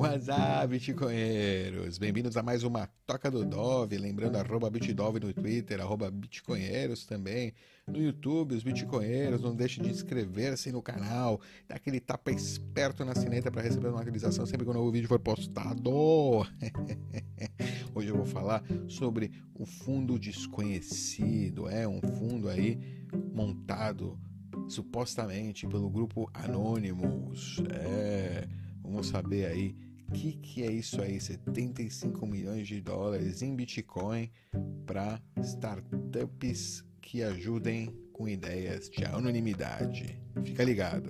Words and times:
WhatsApp, 0.00 0.66
bitcoinheiros! 0.66 1.98
Bem-vindos 1.98 2.34
a 2.34 2.42
mais 2.42 2.62
uma 2.62 2.88
Toca 3.04 3.30
do 3.30 3.44
Dove, 3.44 3.98
lembrando 3.98 4.36
arroba 4.36 4.70
bitdove 4.70 5.20
no 5.20 5.30
Twitter, 5.30 5.78
arroba 5.78 6.10
bitcoinheiros 6.10 7.04
também, 7.04 7.52
no 7.86 8.00
YouTube, 8.00 8.54
os 8.54 8.62
bitcoinheiros, 8.62 9.42
não 9.42 9.54
deixe 9.54 9.78
de 9.78 9.90
inscrever-se 9.90 10.72
no 10.72 10.80
canal, 10.80 11.38
dá 11.68 11.74
aquele 11.74 12.00
tapa 12.00 12.30
esperto 12.30 13.04
na 13.04 13.14
sineta 13.14 13.50
para 13.50 13.60
receber 13.60 13.88
uma 13.88 14.00
atualização 14.00 14.46
sempre 14.46 14.64
que 14.64 14.70
o 14.70 14.74
novo 14.74 14.90
vídeo 14.90 15.06
for 15.06 15.20
postado. 15.20 15.90
Hoje 17.94 18.08
eu 18.08 18.16
vou 18.16 18.24
falar 18.24 18.64
sobre 18.88 19.30
o 19.54 19.66
fundo 19.66 20.18
desconhecido, 20.18 21.68
é 21.68 21.86
um 21.86 22.00
fundo 22.00 22.48
aí 22.48 22.80
montado 23.34 24.18
supostamente 24.66 25.66
pelo 25.66 25.90
grupo 25.90 26.30
Anonymous, 26.32 27.58
é 27.68 28.48
Vamos 28.90 29.06
saber 29.06 29.46
aí 29.46 29.76
que, 30.12 30.32
que 30.32 30.62
é 30.62 30.70
isso 30.70 31.00
aí, 31.00 31.20
75 31.20 32.26
milhões 32.26 32.66
de 32.66 32.80
dólares 32.80 33.42
em 33.42 33.54
Bitcoin 33.54 34.30
para 34.84 35.20
startups 35.42 36.84
que 37.00 37.22
ajudem 37.22 37.94
com 38.12 38.28
ideias 38.28 38.88
de 38.90 39.04
anonimidade. 39.04 40.20
Fica 40.44 40.64
ligado. 40.64 41.08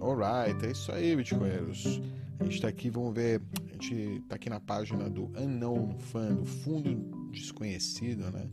Alright, 0.00 0.66
é 0.66 0.70
isso 0.70 0.90
aí, 0.92 1.14
Bitcoinheiros. 1.14 2.00
A 2.38 2.44
gente 2.44 2.54
está 2.54 2.68
aqui, 2.68 2.88
vamos 2.88 3.14
ver, 3.14 3.42
a 3.68 3.72
gente 3.72 3.94
está 4.22 4.36
aqui 4.36 4.48
na 4.48 4.58
página 4.58 5.10
do 5.10 5.30
Unknown 5.36 5.98
Fund, 5.98 6.36
do 6.36 6.44
Fundo 6.46 7.30
Desconhecido, 7.30 8.30
né? 8.30 8.48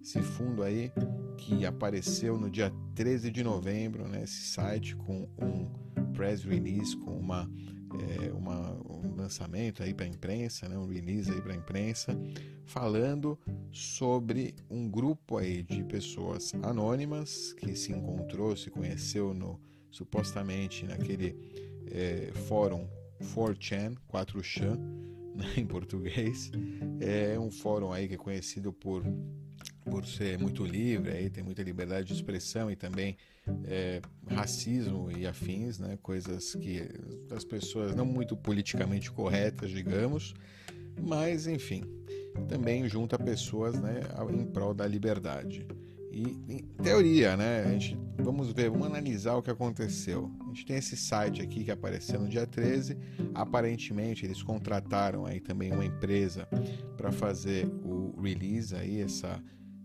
Esse 0.00 0.22
fundo 0.22 0.62
aí 0.62 0.92
que 1.36 1.66
apareceu 1.66 2.38
no 2.38 2.48
dia 2.48 2.72
13 2.98 3.30
de 3.30 3.44
novembro 3.44 4.08
nesse 4.08 4.48
site 4.48 4.96
com 4.96 5.28
um 5.40 6.12
press 6.14 6.42
release, 6.42 6.96
com 6.96 7.16
uma, 7.16 7.48
é, 7.94 8.32
uma 8.32 8.72
um 8.90 9.14
lançamento 9.14 9.84
aí 9.84 9.94
para 9.94 10.04
a 10.04 10.08
imprensa, 10.08 10.68
né, 10.68 10.76
um 10.76 10.88
release 10.88 11.30
aí 11.30 11.40
para 11.40 11.52
a 11.52 11.56
imprensa, 11.56 12.18
falando 12.64 13.38
sobre 13.70 14.52
um 14.68 14.90
grupo 14.90 15.36
aí 15.36 15.62
de 15.62 15.84
pessoas 15.84 16.52
anônimas 16.60 17.52
que 17.52 17.76
se 17.76 17.92
encontrou, 17.92 18.56
se 18.56 18.68
conheceu 18.68 19.32
no 19.32 19.60
supostamente 19.92 20.84
naquele 20.84 21.36
é, 21.92 22.32
fórum 22.48 22.88
4chan, 23.32 23.96
4chan, 24.12 24.76
né, 25.38 25.52
em 25.56 25.64
português, 25.64 26.50
é 26.98 27.38
um 27.38 27.48
fórum 27.52 27.92
aí 27.92 28.08
que 28.08 28.14
é 28.14 28.18
conhecido 28.18 28.72
por 28.72 29.04
por 29.90 30.06
ser 30.06 30.38
muito 30.38 30.64
livre, 30.64 31.12
aí 31.12 31.30
tem 31.30 31.42
muita 31.42 31.62
liberdade 31.62 32.08
de 32.08 32.14
expressão 32.14 32.70
e 32.70 32.76
também 32.76 33.16
é, 33.64 34.00
racismo 34.26 35.10
e 35.10 35.26
afins, 35.26 35.78
né, 35.78 35.98
coisas 36.02 36.54
que 36.54 36.88
as 37.30 37.44
pessoas 37.44 37.94
não 37.94 38.04
muito 38.04 38.36
politicamente 38.36 39.10
corretas, 39.10 39.70
digamos, 39.70 40.34
mas 41.00 41.46
enfim, 41.46 41.82
também 42.48 42.88
junta 42.88 43.18
pessoas 43.18 43.80
né, 43.80 44.00
em 44.32 44.44
prol 44.46 44.74
da 44.74 44.86
liberdade. 44.86 45.66
E 46.10 46.36
em 46.48 46.58
teoria, 46.82 47.36
né? 47.36 47.64
A 47.64 47.70
gente, 47.72 47.96
vamos 48.16 48.50
ver, 48.50 48.70
vamos 48.70 48.86
analisar 48.86 49.34
o 49.34 49.42
que 49.42 49.50
aconteceu. 49.50 50.30
A 50.40 50.48
gente 50.48 50.64
tem 50.64 50.76
esse 50.76 50.96
site 50.96 51.42
aqui 51.42 51.64
que 51.64 51.70
apareceu 51.70 52.18
no 52.18 52.28
dia 52.28 52.46
13. 52.46 52.96
Aparentemente, 53.34 54.24
eles 54.24 54.42
contrataram 54.42 55.26
aí 55.26 55.38
também 55.38 55.70
uma 55.70 55.84
empresa 55.84 56.48
para 56.96 57.12
fazer 57.12 57.66
o 57.84 58.18
release 58.20 58.74
aí, 58.74 59.00
essa 59.00 59.40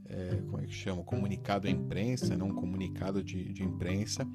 é, 0.09 0.35
como 0.45 0.59
é 0.59 0.65
que 0.65 0.73
chama? 0.73 1.03
Comunicado 1.03 1.67
à 1.67 1.71
imprensa, 1.71 2.35
não 2.37 2.47
um 2.47 2.55
comunicado 2.55 3.23
de, 3.23 3.51
de 3.53 3.63
imprensa, 3.63 4.27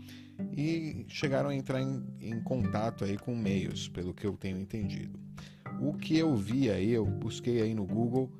e 0.57 1.05
chegaram 1.09 1.51
a 1.51 1.55
entrar 1.55 1.81
em, 1.81 2.05
em 2.21 2.41
contato 2.43 3.05
aí 3.05 3.17
com 3.17 3.35
meios, 3.35 3.89
pelo 3.89 4.15
que 4.15 4.27
eu 4.27 4.37
tenho 4.37 4.59
entendido. 4.59 5.19
O 5.81 5.95
que 5.95 6.17
eu 6.17 6.35
vi 6.35 6.71
aí, 6.71 6.91
eu 6.91 7.05
busquei 7.05 7.63
aí 7.63 7.75
no 7.75 7.85
Google 7.85 8.31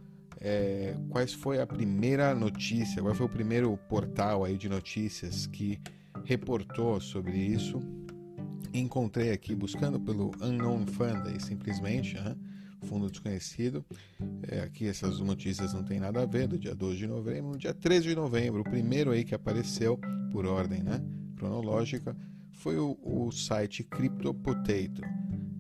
é, 0.41 0.97
quais 1.11 1.33
foi 1.33 1.61
a 1.61 1.67
primeira 1.67 2.35
notícia, 2.35 3.03
qual 3.03 3.15
foi 3.15 3.27
o 3.27 3.29
primeiro 3.29 3.77
portal 3.89 4.45
aí 4.45 4.57
de 4.57 4.69
notícias 4.69 5.47
que 5.47 5.81
reportou 6.25 7.01
sobre 7.01 7.37
isso. 7.37 7.83
Encontrei 8.73 9.33
aqui 9.33 9.55
buscando 9.55 9.99
pelo 9.99 10.31
Unknown 10.41 10.87
Fund, 10.87 11.27
aí, 11.27 11.41
simplesmente, 11.41 12.15
né? 12.15 12.37
Fundo 12.87 13.11
desconhecido. 13.11 13.85
É, 14.49 14.61
aqui 14.61 14.87
essas 14.87 15.21
notícias 15.21 15.73
não 15.73 15.85
tem 15.85 15.99
nada 15.99 16.23
a 16.23 16.27
ver, 16.27 16.49
do 16.49 16.59
dia 16.59 16.75
12 16.75 16.97
de 16.97 17.07
novembro. 17.07 17.53
No 17.53 17.59
dia 17.59 17.75
13 17.75 18.09
de 18.09 18.15
novembro, 18.15 18.61
o 18.61 18.65
primeiro 18.65 19.11
aí 19.11 19.25
que 19.25 19.35
apareceu, 19.35 19.99
por 20.31 20.47
ordem 20.47 20.83
né, 20.83 21.03
cronológica, 21.37 22.17
foi 22.53 22.79
o, 22.79 22.99
o 23.03 23.31
site 23.31 23.85
Crypto 23.85 24.35
Potato. 24.35 25.03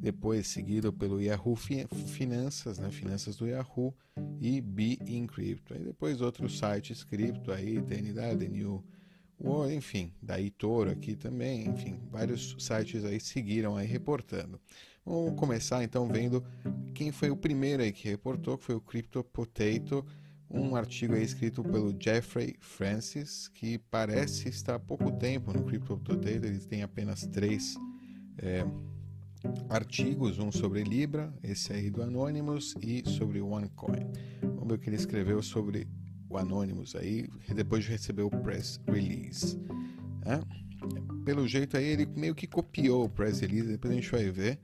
Depois 0.01 0.47
seguido 0.47 0.93
pelo 0.93 1.21
Yahoo 1.21 1.57
Finanças, 1.57 2.79
né, 2.79 2.89
Finanças 2.91 3.37
do 3.37 3.47
Yahoo 3.47 3.95
e 4.41 4.61
Be 4.61 4.99
Encrypto. 5.07 5.75
Aí 5.75 5.81
depois 5.81 6.21
outros 6.21 6.59
sites 6.59 7.03
cripto 7.03 7.51
aí, 7.51 7.81
TNW, 7.83 8.49
New 8.49 8.85
World, 9.41 9.75
enfim, 9.75 10.13
da 10.21 10.37
Toro 10.57 10.91
aqui 10.91 11.15
também, 11.15 11.69
enfim, 11.69 12.01
vários 12.11 12.57
sites 12.59 13.05
aí 13.05 13.21
seguiram 13.21 13.77
aí 13.77 13.87
reportando. 13.87 14.61
Vamos 15.09 15.37
começar 15.37 15.83
então 15.83 16.07
vendo 16.07 16.45
quem 16.93 17.11
foi 17.11 17.31
o 17.31 17.37
primeiro 17.37 17.83
aí 17.83 17.91
que 17.91 18.07
reportou, 18.07 18.59
que 18.59 18.65
foi 18.65 18.75
o 18.75 18.81
Crypto 18.81 19.25
Potato, 19.25 20.05
um 20.51 20.77
artigo 20.77 21.17
escrito 21.17 21.63
pelo 21.63 21.97
Jeffrey 21.99 22.57
Francis, 22.61 23.49
que 23.49 23.79
parece 23.91 24.51
estar 24.51 24.75
há 24.75 24.79
pouco 24.79 25.11
tempo 25.13 25.51
no 25.51 25.65
Crypto 25.65 25.97
Potato, 25.97 26.27
ele 26.27 26.59
tem 26.59 26.83
apenas 26.83 27.27
três 27.27 27.75
é, 28.37 28.67
artigos, 29.71 30.39
um 30.39 30.53
sobre 30.53 30.85
Libra, 30.85 31.33
esse 31.43 31.73
aí 31.73 31.89
do 31.89 32.03
Anonymous, 32.03 32.75
e 32.83 33.03
sobre 33.09 33.41
OneCoin. 33.41 34.07
Vamos 34.43 34.69
ver 34.69 34.75
o 34.75 34.79
que 34.79 34.91
ele 34.91 34.97
escreveu 34.97 35.43
sobre 35.43 35.89
o 36.29 36.37
Anonymous 36.37 36.95
aí, 36.95 37.27
depois 37.55 37.83
de 37.83 37.93
receber 37.93 38.25
o 38.25 38.31
press 38.31 38.79
release. 38.87 39.59
É? 40.27 40.39
Pelo 41.25 41.49
jeito 41.49 41.79
aí, 41.79 41.87
ele 41.87 42.05
meio 42.05 42.35
que 42.35 42.47
copiou 42.47 43.07
o 43.07 43.09
press 43.09 43.41
release, 43.41 43.69
depois 43.69 43.91
a 43.91 43.97
gente 43.97 44.11
vai 44.11 44.31
ver. 44.31 44.59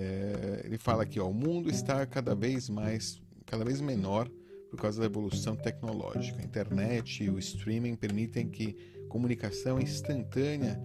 É, 0.00 0.62
ele 0.64 0.78
fala 0.78 1.02
aqui, 1.02 1.18
ó, 1.18 1.28
o 1.28 1.34
mundo 1.34 1.68
está 1.68 2.06
cada 2.06 2.32
vez 2.32 2.70
mais, 2.70 3.20
cada 3.44 3.64
vez 3.64 3.80
menor 3.80 4.30
por 4.70 4.78
causa 4.78 5.00
da 5.00 5.06
evolução 5.06 5.56
tecnológica. 5.56 6.40
A 6.40 6.44
internet 6.44 7.24
e 7.24 7.30
o 7.30 7.38
streaming 7.38 7.96
permitem 7.96 8.48
que 8.48 8.76
comunicação 9.08 9.80
instantânea 9.80 10.80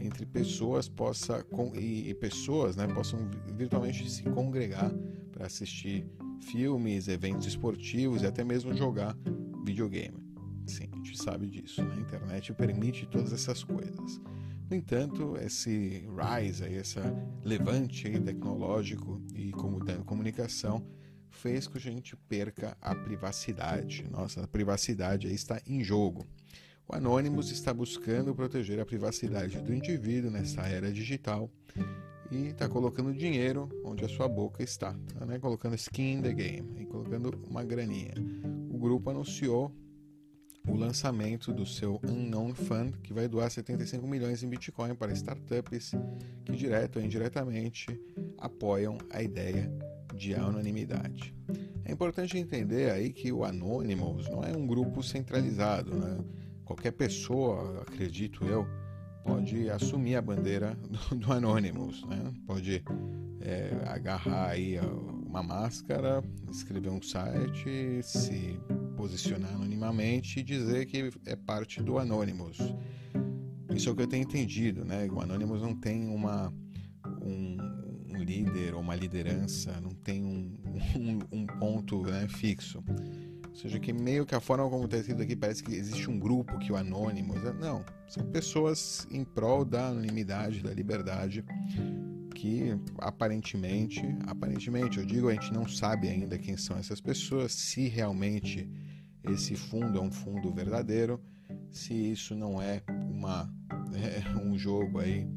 entre 0.00 0.24
pessoas 0.24 0.88
possa 0.88 1.42
com, 1.44 1.74
e, 1.74 2.08
e, 2.08 2.14
pessoas 2.14 2.74
né, 2.74 2.86
possam 2.86 3.28
virtualmente 3.54 4.08
se 4.08 4.22
congregar 4.22 4.90
para 5.30 5.46
assistir 5.46 6.06
filmes, 6.40 7.06
eventos 7.08 7.46
esportivos 7.46 8.22
e 8.22 8.26
até 8.26 8.42
mesmo 8.42 8.74
jogar 8.74 9.14
videogame. 9.62 10.24
Sim, 10.66 10.88
a 10.90 10.96
gente 10.96 11.18
sabe 11.18 11.48
disso. 11.48 11.84
Né? 11.84 11.96
A 11.96 12.00
internet 12.00 12.54
permite 12.54 13.06
todas 13.06 13.30
essas 13.30 13.62
coisas. 13.62 14.20
No 14.68 14.76
entanto, 14.76 15.36
esse 15.36 16.06
rise, 16.08 16.64
esse 16.64 16.98
levante 17.44 18.18
tecnológico 18.20 19.20
e 19.34 19.52
comunicação 20.04 20.84
fez 21.28 21.66
que 21.66 21.76
a 21.76 21.80
gente 21.80 22.16
perca 22.16 22.76
a 22.80 22.94
privacidade. 22.94 24.06
Nossa, 24.10 24.42
a 24.42 24.48
privacidade 24.48 25.32
está 25.32 25.60
em 25.66 25.84
jogo. 25.84 26.24
O 26.88 26.94
Anonymous 26.94 27.50
está 27.50 27.72
buscando 27.72 28.34
proteger 28.34 28.80
a 28.80 28.86
privacidade 28.86 29.60
do 29.60 29.74
indivíduo 29.74 30.30
nessa 30.30 30.62
era 30.62 30.92
digital 30.92 31.50
e 32.30 32.48
está 32.48 32.68
colocando 32.68 33.12
dinheiro 33.12 33.68
onde 33.84 34.04
a 34.04 34.08
sua 34.08 34.28
boca 34.28 34.62
está, 34.62 34.94
tá, 35.18 35.24
né? 35.24 35.38
colocando 35.38 35.74
skin 35.74 36.14
in 36.14 36.22
the 36.22 36.32
game 36.32 36.82
e 36.82 36.86
colocando 36.86 37.38
uma 37.48 37.64
graninha. 37.64 38.14
O 38.70 38.78
grupo 38.78 39.10
anunciou 39.10 39.74
o 40.68 40.76
lançamento 40.76 41.52
do 41.52 41.66
seu 41.66 42.00
Unknown 42.04 42.54
Fund, 42.54 42.94
que 43.02 43.12
vai 43.12 43.28
doar 43.28 43.50
75 43.50 44.06
milhões 44.06 44.42
em 44.42 44.48
Bitcoin 44.48 44.94
para 44.94 45.12
startups 45.12 45.92
que, 46.44 46.52
direto 46.52 46.98
ou 46.98 47.04
indiretamente, 47.04 48.00
apoiam 48.38 48.98
a 49.10 49.22
ideia 49.22 49.70
de 50.14 50.34
anonimidade. 50.34 51.34
É 51.84 51.92
importante 51.92 52.38
entender 52.38 52.90
aí 52.90 53.12
que 53.12 53.30
o 53.30 53.44
Anonymous 53.44 54.28
não 54.30 54.42
é 54.42 54.56
um 54.56 54.66
grupo 54.66 55.02
centralizado, 55.02 55.94
né? 55.94 56.18
Qualquer 56.64 56.92
pessoa, 56.92 57.82
acredito 57.82 58.44
eu, 58.46 58.66
pode 59.22 59.68
assumir 59.68 60.16
a 60.16 60.22
bandeira 60.22 60.74
do, 61.10 61.16
do 61.16 61.32
Anonymous, 61.32 62.02
né? 62.06 62.32
Pode 62.46 62.82
é, 63.40 63.70
agarrar 63.86 64.50
aí 64.50 64.78
uma 65.26 65.42
máscara, 65.42 66.22
escrever 66.50 66.90
um 66.90 67.02
site, 67.02 68.00
se 68.02 68.58
posicionar 68.94 69.54
anonimamente 69.54 70.40
e 70.40 70.42
dizer 70.42 70.86
que 70.86 71.10
é 71.26 71.36
parte 71.36 71.82
do 71.82 71.98
Anonymous. 71.98 72.58
Isso 73.74 73.88
é 73.88 73.92
o 73.92 73.96
que 73.96 74.02
eu 74.02 74.06
tenho 74.06 74.22
entendido, 74.22 74.84
né? 74.84 75.08
O 75.10 75.20
Anonymous 75.20 75.60
não 75.60 75.74
tem 75.74 76.08
uma, 76.08 76.52
um, 77.22 77.56
um 78.08 78.22
líder 78.22 78.74
ou 78.74 78.80
uma 78.80 78.94
liderança, 78.94 79.80
não 79.80 79.90
tem 79.90 80.24
um, 80.24 80.56
um, 80.96 81.40
um 81.40 81.46
ponto 81.46 82.02
né, 82.02 82.26
fixo. 82.28 82.82
Ou 83.48 83.56
seja, 83.56 83.78
que 83.78 83.92
meio 83.92 84.26
que 84.26 84.34
a 84.34 84.40
forma 84.40 84.68
como 84.68 84.84
está 84.84 84.96
escrito 84.96 85.22
aqui 85.22 85.36
parece 85.36 85.62
que 85.62 85.72
existe 85.72 86.10
um 86.10 86.18
grupo 86.18 86.58
que 86.58 86.72
o 86.72 86.76
Anonymous. 86.76 87.42
Né? 87.42 87.52
Não, 87.60 87.84
são 88.08 88.24
pessoas 88.26 89.06
em 89.10 89.24
prol 89.24 89.64
da 89.64 89.88
anonimidade, 89.88 90.60
da 90.60 90.72
liberdade, 90.72 91.44
que 92.34 92.76
aparentemente, 92.98 94.02
aparentemente, 94.26 94.98
eu 94.98 95.06
digo, 95.06 95.28
a 95.28 95.32
gente 95.32 95.52
não 95.52 95.68
sabe 95.68 96.08
ainda 96.08 96.36
quem 96.36 96.56
são 96.56 96.76
essas 96.76 97.00
pessoas, 97.00 97.52
se 97.52 97.88
realmente 97.88 98.68
esse 99.30 99.56
fundo 99.56 99.98
é 99.98 100.00
um 100.00 100.10
fundo 100.10 100.52
verdadeiro, 100.52 101.20
se 101.70 101.94
isso 101.94 102.34
não 102.34 102.60
é 102.60 102.82
uma 103.10 103.52
é, 103.94 104.38
um 104.38 104.56
jogo 104.58 105.00
aí 105.00 105.28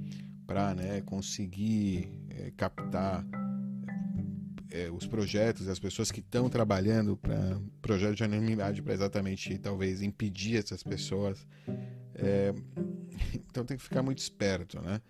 para 0.46 0.74
né, 0.74 1.02
conseguir 1.02 2.10
é, 2.30 2.52
captar 2.52 3.26
é, 4.70 4.90
os 4.92 5.08
projetos, 5.08 5.68
as 5.68 5.80
pessoas 5.80 6.12
que 6.12 6.20
estão 6.20 6.50
trabalhando 6.50 7.18
para 7.18 7.60
projetos 7.82 8.16
de 8.16 8.24
anonimidade 8.24 8.82
para 8.82 8.94
exatamente 8.94 9.58
talvez 9.58 10.02
impedir 10.02 10.58
essas 10.58 10.84
pessoas. 10.84 11.46
É, 12.16 12.54
então 13.34 13.66
tem 13.66 13.78
que 13.78 13.84
ficar 13.84 14.04
muito 14.04 14.20
esperto, 14.20 14.82
né? 14.82 15.02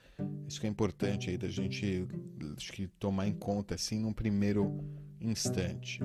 Isso 0.48 0.60
que 0.60 0.68
é 0.68 0.70
importante 0.70 1.30
aí 1.30 1.38
da 1.38 1.48
gente 1.48 2.08
acho 2.56 2.72
que 2.72 2.88
tomar 3.00 3.28
em 3.28 3.34
conta 3.34 3.76
assim 3.76 4.00
num 4.00 4.14
primeiro 4.14 4.84
instante. 5.20 6.00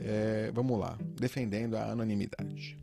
É, 0.00 0.50
vamos 0.54 0.78
lá, 0.78 0.98
defendendo 1.16 1.76
a 1.76 1.90
anonimidade. 1.90 2.76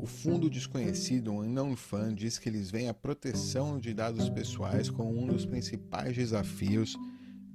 O 0.00 0.06
fundo 0.06 0.48
desconhecido, 0.50 1.30
um 1.30 1.42
não 1.44 1.76
fã, 1.76 2.12
diz 2.14 2.38
que 2.38 2.48
eles 2.48 2.70
veem 2.70 2.88
a 2.88 2.94
proteção 2.94 3.78
de 3.78 3.92
dados 3.92 4.28
pessoais 4.28 4.88
como 4.88 5.16
um 5.16 5.26
dos 5.26 5.46
principais 5.46 6.16
desafios 6.16 6.96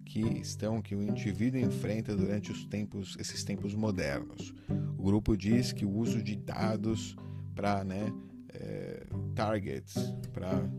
que 0.05 0.21
estão 0.39 0.81
que 0.81 0.95
o 0.95 1.01
indivíduo 1.01 1.59
enfrenta 1.59 2.15
durante 2.15 2.51
os 2.51 2.63
tempos, 2.65 3.17
esses 3.19 3.43
tempos 3.43 3.73
modernos. 3.73 4.53
O 4.97 5.03
grupo 5.03 5.35
diz 5.35 5.73
que 5.73 5.85
o 5.85 5.91
uso 5.91 6.21
de 6.21 6.35
dados 6.35 7.15
para 7.55 7.83
né, 7.83 8.13
é, 8.53 9.05
targets, 9.33 9.95
para 10.31 10.69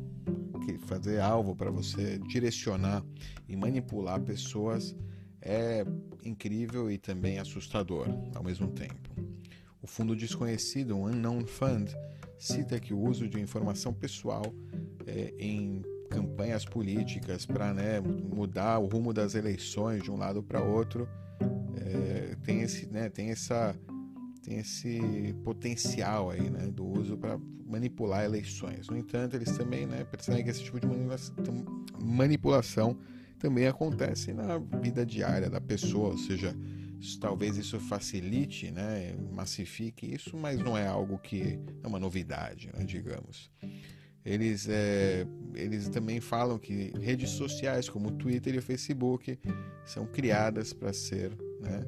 fazer 0.87 1.21
alvo, 1.21 1.55
para 1.55 1.71
você 1.71 2.19
direcionar 2.19 3.05
e 3.49 3.57
manipular 3.57 4.21
pessoas 4.21 4.97
é 5.47 5.87
incrível 6.25 6.91
e 6.91 6.99
também 6.99 7.39
assustador 7.39 8.09
ao 8.35 8.43
mesmo 8.43 8.69
tempo. 8.69 9.09
O 9.81 9.87
fundo 9.87 10.17
desconhecido, 10.17 10.97
o 10.97 11.07
Unknown 11.07 11.47
Fund, 11.47 11.95
cita 12.37 12.81
que 12.81 12.93
o 12.93 12.99
uso 12.99 13.29
de 13.29 13.41
informação 13.41 13.95
pessoal 13.95 14.43
é, 15.07 15.33
em 15.39 15.83
campanhas 16.11 16.65
políticas 16.65 17.47
para 17.47 17.73
né, 17.73 18.01
mudar 18.01 18.79
o 18.79 18.87
rumo 18.87 19.13
das 19.13 19.35
eleições 19.35 20.03
de 20.03 20.11
um 20.11 20.17
lado 20.17 20.43
para 20.43 20.61
outro 20.61 21.09
é, 21.77 22.37
tem 22.45 22.63
esse 22.63 22.87
né, 22.87 23.09
tem 23.09 23.31
essa 23.31 23.75
tem 24.43 24.59
esse 24.59 25.35
potencial 25.43 26.31
aí 26.31 26.49
né, 26.49 26.69
do 26.69 26.87
uso 26.87 27.17
para 27.17 27.39
manipular 27.67 28.25
eleições 28.25 28.89
no 28.89 28.97
entanto 28.97 29.35
eles 29.35 29.57
também 29.57 29.87
né, 29.87 30.05
percebem 30.05 30.45
que 30.45 30.51
esse 30.51 30.63
tipo 30.63 30.79
de 30.79 30.87
manipulação 32.01 32.97
também 33.47 33.69
acontece 33.69 34.33
na 34.33 34.59
vida 34.59 35.07
diária 35.07 35.49
da 35.49 35.61
pessoa 35.61 36.09
ou 36.11 36.19
seja 36.19 36.53
talvez 37.21 37.57
isso 37.57 37.79
facilite, 37.79 38.73
né, 38.73 39.15
massifique 39.33 40.13
isso, 40.13 40.37
mas 40.37 40.59
não 40.59 40.77
é 40.77 40.85
algo 40.85 41.17
que 41.17 41.61
é 41.81 41.87
uma 41.87 42.01
novidade, 42.01 42.73
né, 42.75 42.85
digamos. 42.85 43.49
Eles, 44.25 44.67
é, 44.69 45.25
eles 45.55 45.89
também 45.89 46.21
falam 46.21 46.59
que 46.59 46.93
redes 47.01 47.31
sociais 47.31 47.89
como 47.89 48.11
Twitter 48.11 48.57
e 48.57 48.61
Facebook 48.61 49.39
são 49.85 50.07
criadas 50.07 50.73
para 50.73 50.93
ser 50.93 51.31
né, 51.61 51.85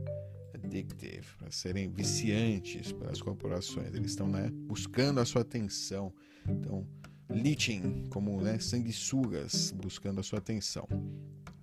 addictive, 0.55 1.27
para 1.39 1.51
serem 1.51 1.91
viciantes 1.91 2.93
para 2.93 3.11
as 3.11 3.21
corporações. 3.21 3.93
Eles 3.93 4.13
estão 4.13 4.29
né, 4.29 4.49
buscando 4.69 5.19
a 5.19 5.25
sua 5.25 5.43
atenção, 5.43 6.15
então 6.49 6.87
leeching, 7.31 8.07
como 8.11 8.41
né, 8.41 8.59
sanguessugas, 8.59 9.73
buscando 9.73 10.21
a 10.21 10.23
sua 10.23 10.39
atenção. 10.39 10.87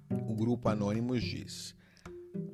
O 0.10 0.36
grupo 0.36 0.70
Anônimos 0.70 1.24
diz 1.24 1.76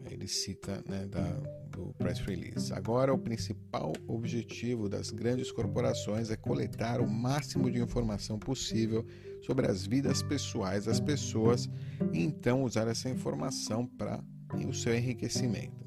ele 0.09 0.27
cita 0.27 0.83
né, 0.87 1.05
da, 1.07 1.23
do 1.69 1.93
press 1.97 2.19
release. 2.19 2.73
Agora, 2.73 3.13
o 3.13 3.17
principal 3.17 3.93
objetivo 4.07 4.89
das 4.89 5.09
grandes 5.09 5.51
corporações 5.51 6.29
é 6.29 6.35
coletar 6.35 7.01
o 7.01 7.09
máximo 7.09 7.71
de 7.71 7.79
informação 7.79 8.37
possível 8.37 9.05
sobre 9.41 9.67
as 9.67 9.85
vidas 9.85 10.21
pessoais 10.21 10.85
das 10.85 10.99
pessoas 10.99 11.69
e 12.13 12.21
então 12.21 12.63
usar 12.63 12.87
essa 12.87 13.09
informação 13.09 13.87
para 13.87 14.23
o 14.67 14.73
seu 14.73 14.93
enriquecimento. 14.93 15.85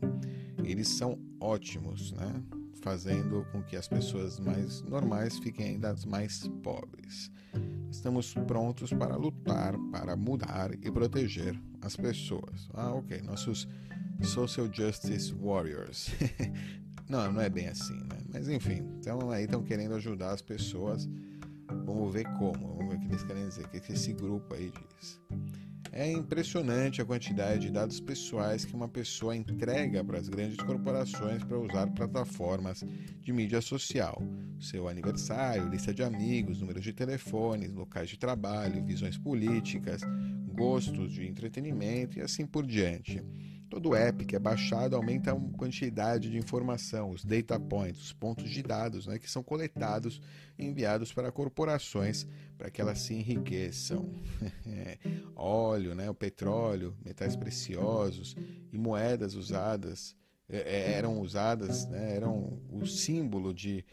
Eles 0.64 0.88
são 0.88 1.18
ótimos, 1.38 2.12
né? 2.12 2.42
Fazendo 2.84 3.46
com 3.50 3.62
que 3.62 3.76
as 3.76 3.88
pessoas 3.88 4.38
mais 4.38 4.82
normais 4.82 5.38
fiquem 5.38 5.68
ainda 5.68 5.96
mais 6.06 6.46
pobres. 6.62 7.32
Estamos 7.90 8.34
prontos 8.34 8.92
para 8.92 9.16
lutar, 9.16 9.74
para 9.90 10.14
mudar 10.14 10.70
e 10.74 10.90
proteger 10.92 11.58
as 11.80 11.96
pessoas. 11.96 12.68
Ah, 12.74 12.92
ok. 12.92 13.22
Nossos 13.22 13.66
Social 14.22 14.68
Justice 14.70 15.32
Warriors. 15.32 16.10
não, 17.08 17.32
não 17.32 17.40
é 17.40 17.48
bem 17.48 17.68
assim, 17.68 17.96
né? 18.04 18.18
Mas 18.30 18.48
enfim, 18.48 18.82
aí 19.32 19.44
estão 19.44 19.62
querendo 19.62 19.94
ajudar 19.94 20.32
as 20.32 20.42
pessoas. 20.42 21.08
Vamos 21.86 22.12
ver 22.12 22.24
como, 22.38 22.76
vamos 22.76 22.88
ver 22.90 22.96
o 22.96 23.00
que 23.00 23.06
eles 23.06 23.22
querem 23.22 23.48
dizer, 23.48 23.64
o 23.64 23.68
que 23.70 23.92
esse 23.92 24.12
grupo 24.12 24.54
aí 24.54 24.70
diz. 24.70 25.20
É 25.96 26.10
impressionante 26.10 27.00
a 27.00 27.04
quantidade 27.04 27.60
de 27.60 27.70
dados 27.70 28.00
pessoais 28.00 28.64
que 28.64 28.74
uma 28.74 28.88
pessoa 28.88 29.36
entrega 29.36 30.02
para 30.02 30.18
as 30.18 30.28
grandes 30.28 30.56
corporações 30.56 31.44
para 31.44 31.56
usar 31.56 31.86
plataformas 31.86 32.82
de 33.20 33.32
mídia 33.32 33.60
social. 33.60 34.20
Seu 34.58 34.88
aniversário, 34.88 35.68
lista 35.68 35.94
de 35.94 36.02
amigos, 36.02 36.60
números 36.60 36.82
de 36.82 36.92
telefones, 36.92 37.72
locais 37.72 38.10
de 38.10 38.18
trabalho, 38.18 38.84
visões 38.84 39.16
políticas, 39.16 40.02
gostos 40.52 41.12
de 41.12 41.28
entretenimento 41.28 42.18
e 42.18 42.22
assim 42.22 42.44
por 42.44 42.66
diante. 42.66 43.22
Todo 43.68 43.94
app 43.94 44.24
que 44.24 44.36
é 44.36 44.38
baixado 44.38 44.94
aumenta 44.94 45.32
a 45.32 45.40
quantidade 45.56 46.30
de 46.30 46.38
informação, 46.38 47.10
os 47.10 47.24
data 47.24 47.58
points, 47.58 48.00
os 48.00 48.12
pontos 48.12 48.48
de 48.50 48.62
dados 48.62 49.06
né, 49.06 49.18
que 49.18 49.30
são 49.30 49.42
coletados 49.42 50.20
e 50.58 50.64
enviados 50.64 51.12
para 51.12 51.32
corporações 51.32 52.26
para 52.56 52.70
que 52.70 52.80
elas 52.80 53.00
se 53.00 53.14
enriqueçam. 53.14 54.08
Óleo, 55.34 55.94
né, 55.94 56.08
o 56.08 56.14
petróleo, 56.14 56.96
metais 57.04 57.34
preciosos 57.34 58.36
e 58.72 58.78
moedas 58.78 59.34
usadas 59.34 60.14
é, 60.48 60.58
é, 60.58 60.92
eram 60.92 61.20
usadas, 61.20 61.86
né, 61.86 62.14
eram 62.14 62.60
o 62.70 62.86
símbolo 62.86 63.52
de 63.54 63.84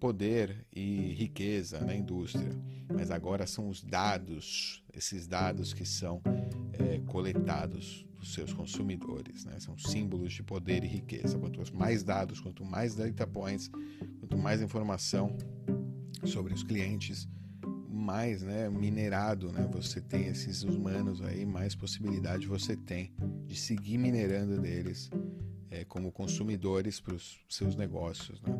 poder 0.00 0.66
e 0.72 1.12
riqueza 1.12 1.80
na 1.80 1.94
indústria, 1.94 2.50
mas 2.92 3.10
agora 3.10 3.46
são 3.46 3.68
os 3.68 3.82
dados, 3.82 4.82
esses 4.92 5.26
dados 5.26 5.72
que 5.72 5.84
são 5.84 6.20
é, 6.72 6.98
coletados 7.06 8.06
dos 8.20 8.34
seus 8.34 8.52
consumidores. 8.52 9.44
Né? 9.44 9.58
São 9.58 9.76
símbolos 9.76 10.32
de 10.32 10.42
poder 10.42 10.84
e 10.84 10.86
riqueza. 10.86 11.38
Quanto 11.38 11.60
mais 11.74 12.04
dados, 12.04 12.38
quanto 12.38 12.64
mais 12.64 12.94
data 12.94 13.26
points, 13.26 13.68
quanto 14.20 14.36
mais 14.38 14.62
informação 14.62 15.36
sobre 16.24 16.52
os 16.52 16.62
clientes, 16.62 17.26
mais 17.88 18.42
né, 18.42 18.68
minerado 18.68 19.50
né, 19.52 19.68
você 19.70 20.00
tem 20.00 20.26
esses 20.26 20.62
humanos 20.62 21.20
aí, 21.22 21.44
mais 21.44 21.74
possibilidade 21.74 22.46
você 22.46 22.76
tem 22.76 23.12
de 23.46 23.54
seguir 23.54 23.98
minerando 23.98 24.60
deles 24.60 25.10
é, 25.70 25.84
como 25.84 26.10
consumidores 26.10 27.00
para 27.00 27.14
os 27.14 27.38
seus 27.48 27.76
negócios. 27.76 28.40
Né? 28.42 28.52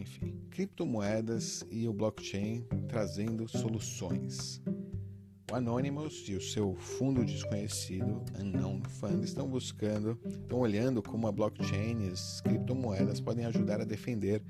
Enfim, 0.00 0.40
criptomoedas 0.50 1.64
e 1.70 1.86
o 1.86 1.92
blockchain 1.92 2.66
trazendo 2.88 3.48
soluções. 3.48 4.60
Anonymous 5.54 6.24
e 6.28 6.34
o 6.34 6.40
seu 6.40 6.74
fundo 6.74 7.24
desconhecido, 7.24 8.22
Unknown 8.38 8.82
Fund, 8.82 9.22
estão 9.24 9.48
buscando, 9.48 10.18
estão 10.26 10.58
olhando 10.58 11.02
como 11.02 11.28
a 11.28 11.32
blockchain 11.32 12.06
e 12.06 12.08
as 12.08 12.40
criptomoedas 12.40 13.20
podem 13.20 13.44
ajudar 13.46 13.80
a 13.80 13.84
defender 13.84 14.42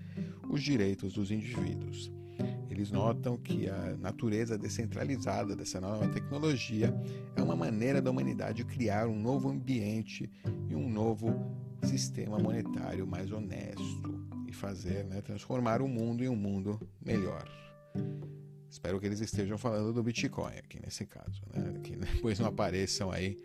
os 0.48 0.62
direitos 0.62 1.12
dos 1.12 1.30
indivíduos. 1.30 2.10
Eles 2.70 2.90
notam 2.90 3.36
que 3.36 3.68
a 3.68 3.96
natureza 3.96 4.58
descentralizada 4.58 5.54
dessa 5.54 5.80
nova 5.80 6.08
tecnologia 6.08 6.92
é 7.36 7.42
uma 7.42 7.54
maneira 7.54 8.02
da 8.02 8.10
humanidade 8.10 8.64
criar 8.64 9.06
um 9.06 9.16
novo 9.16 9.48
ambiente 9.48 10.30
e 10.68 10.74
um 10.74 10.88
novo 10.88 11.32
sistema 11.84 12.38
monetário 12.38 13.06
mais 13.06 13.30
honesto 13.30 14.26
e 14.48 14.52
fazer, 14.52 15.04
né, 15.04 15.20
transformar 15.20 15.82
o 15.82 15.86
mundo 15.88 16.24
em 16.24 16.28
um 16.28 16.36
mundo 16.36 16.80
melhor. 17.00 17.44
Espero 18.74 18.98
que 18.98 19.06
eles 19.06 19.20
estejam 19.20 19.56
falando 19.56 19.92
do 19.92 20.02
Bitcoin 20.02 20.56
aqui 20.58 20.80
nesse 20.82 21.06
caso, 21.06 21.40
né? 21.54 21.80
Que 21.84 21.94
depois 21.94 22.40
não 22.40 22.48
apareçam 22.48 23.12
aí 23.12 23.38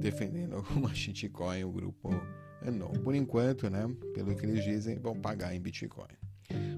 defendendo 0.00 0.56
alguma 0.56 0.90
shitcoin, 0.92 1.62
o 1.62 1.70
grupo 1.70 2.10
não. 2.60 2.90
Por 2.90 3.14
enquanto, 3.14 3.70
né? 3.70 3.88
Pelo 4.12 4.34
que 4.34 4.44
eles 4.44 4.64
dizem, 4.64 4.98
vão 4.98 5.14
pagar 5.14 5.54
em 5.54 5.60
Bitcoin. 5.60 6.10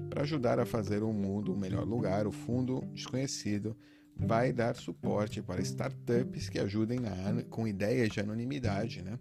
Para 0.07 0.21
ajudar 0.21 0.59
a 0.59 0.67
fazer 0.67 1.01
o 1.01 1.11
mundo 1.11 1.51
um 1.51 1.57
melhor 1.57 1.83
lugar, 1.83 2.27
o 2.27 2.31
fundo 2.31 2.79
desconhecido 2.93 3.75
vai 4.15 4.53
dar 4.53 4.75
suporte 4.75 5.41
para 5.41 5.59
startups 5.61 6.47
que 6.47 6.59
ajudem 6.59 6.99
com 7.49 7.67
ideias 7.67 8.09
de 8.09 8.19
anonimidade, 8.19 9.01
né? 9.01 9.17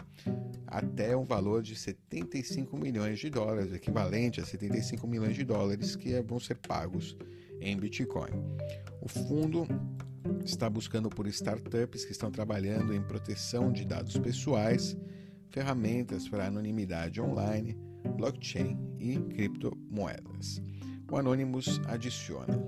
até 0.66 1.16
um 1.16 1.24
valor 1.24 1.62
de 1.62 1.74
75 1.74 2.76
milhões 2.76 3.18
de 3.18 3.30
dólares, 3.30 3.72
equivalente 3.72 4.42
a 4.42 4.44
75 4.44 5.06
milhões 5.06 5.34
de 5.34 5.42
dólares 5.42 5.96
que 5.96 6.20
vão 6.20 6.38
ser 6.38 6.56
pagos 6.56 7.16
em 7.60 7.76
Bitcoin. 7.76 8.32
O 9.00 9.08
fundo 9.08 9.66
está 10.44 10.68
buscando 10.68 11.08
por 11.08 11.26
startups 11.26 12.04
que 12.04 12.12
estão 12.12 12.30
trabalhando 12.30 12.94
em 12.94 13.02
proteção 13.02 13.72
de 13.72 13.84
dados 13.84 14.18
pessoais, 14.18 14.96
ferramentas 15.50 16.28
para 16.28 16.46
anonimidade 16.46 17.20
online, 17.20 17.76
blockchain 18.16 18.78
e 18.98 19.18
criptomoedas. 19.18 20.62
O 21.10 21.16
Anonymous 21.16 21.80
adiciona: 21.86 22.58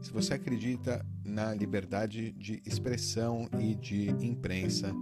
se 0.00 0.12
você 0.12 0.34
acredita 0.34 1.04
na 1.24 1.54
liberdade 1.54 2.32
de 2.32 2.62
expressão 2.66 3.48
e 3.58 3.74
de 3.74 4.10
imprensa, 4.24 4.94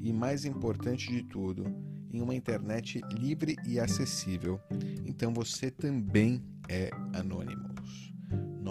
e 0.00 0.12
mais 0.12 0.44
importante 0.44 1.08
de 1.08 1.22
tudo, 1.24 1.64
em 2.12 2.20
uma 2.20 2.34
internet 2.34 3.00
livre 3.12 3.56
e 3.66 3.80
acessível, 3.80 4.60
então 5.04 5.32
você 5.34 5.70
também 5.70 6.42
é 6.68 6.90
Anonymous. 7.12 7.73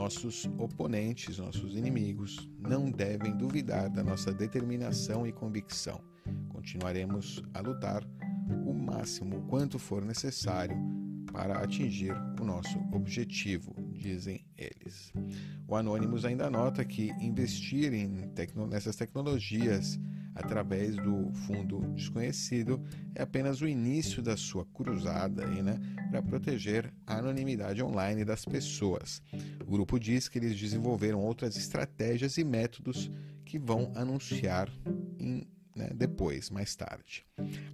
Nossos 0.03 0.45
oponentes, 0.57 1.37
nossos 1.37 1.77
inimigos, 1.77 2.49
não 2.59 2.91
devem 2.91 3.37
duvidar 3.37 3.89
da 3.89 4.03
nossa 4.03 4.33
determinação 4.33 5.25
e 5.25 5.31
convicção. 5.31 6.03
Continuaremos 6.49 7.41
a 7.53 7.61
lutar 7.61 8.03
o 8.65 8.73
máximo 8.73 9.47
quanto 9.47 9.79
for 9.79 10.03
necessário 10.03 10.75
para 11.31 11.63
atingir 11.63 12.13
o 12.37 12.43
nosso 12.43 12.77
objetivo, 12.91 13.73
dizem 13.93 14.45
eles. 14.57 15.13
O 15.65 15.73
Anonymous 15.73 16.25
ainda 16.25 16.49
nota 16.49 16.83
que 16.83 17.11
investir 17.21 17.93
em 17.93 18.27
tecno 18.31 18.67
nessas 18.67 18.97
tecnologias 18.97 19.97
através 20.35 20.95
do 20.95 21.31
fundo 21.45 21.79
desconhecido 21.93 22.83
é 23.15 23.21
apenas 23.21 23.61
o 23.61 23.67
início 23.67 24.21
da 24.21 24.35
sua 24.35 24.65
cruzada 24.65 25.45
né, 25.47 25.79
para 26.09 26.21
proteger 26.21 26.93
a 27.05 27.17
anonimidade 27.17 27.81
online 27.81 28.25
das 28.25 28.45
pessoas. 28.45 29.21
O 29.65 29.71
grupo 29.71 29.99
diz 29.99 30.27
que 30.27 30.39
eles 30.39 30.59
desenvolveram 30.59 31.19
outras 31.19 31.55
estratégias 31.55 32.37
e 32.37 32.43
métodos 32.43 33.11
que 33.45 33.59
vão 33.59 33.91
anunciar 33.95 34.69
em, 35.19 35.47
né, 35.75 35.89
depois, 35.95 36.49
mais 36.49 36.75
tarde. 36.75 37.25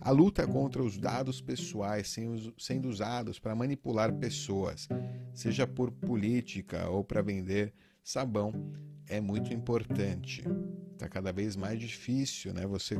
A 0.01 0.11
luta 0.11 0.45
contra 0.47 0.83
os 0.83 0.97
dados 0.97 1.41
pessoais 1.41 2.13
sendo 2.57 2.89
usados 2.89 3.39
para 3.39 3.55
manipular 3.55 4.13
pessoas, 4.13 4.87
seja 5.33 5.65
por 5.65 5.91
política 5.91 6.89
ou 6.89 7.03
para 7.03 7.21
vender 7.21 7.73
sabão, 8.09 8.73
é 9.07 9.21
muito 9.21 9.53
importante. 9.53 10.43
Está 10.93 11.07
cada 11.07 11.31
vez 11.31 11.55
mais 11.55 11.79
difícil 11.79 12.51
né, 12.51 12.65
você 12.65 12.95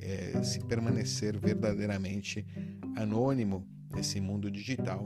é, 0.00 0.40
se 0.44 0.60
permanecer 0.60 1.36
verdadeiramente 1.36 2.46
anônimo 2.94 3.66
nesse 3.92 4.20
mundo 4.20 4.48
digital, 4.48 5.04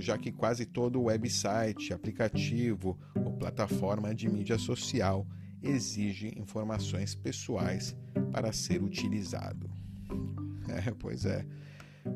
já 0.00 0.16
que 0.16 0.32
quase 0.32 0.64
todo 0.64 1.02
website, 1.02 1.92
aplicativo 1.92 2.98
ou 3.22 3.34
plataforma 3.34 4.14
de 4.14 4.26
mídia 4.26 4.56
social 4.56 5.26
exige 5.62 6.32
informações 6.38 7.14
pessoais 7.14 7.94
para 8.32 8.52
ser 8.52 8.82
utilizado. 8.82 9.68
É, 10.68 10.90
pois 10.98 11.24
é, 11.24 11.46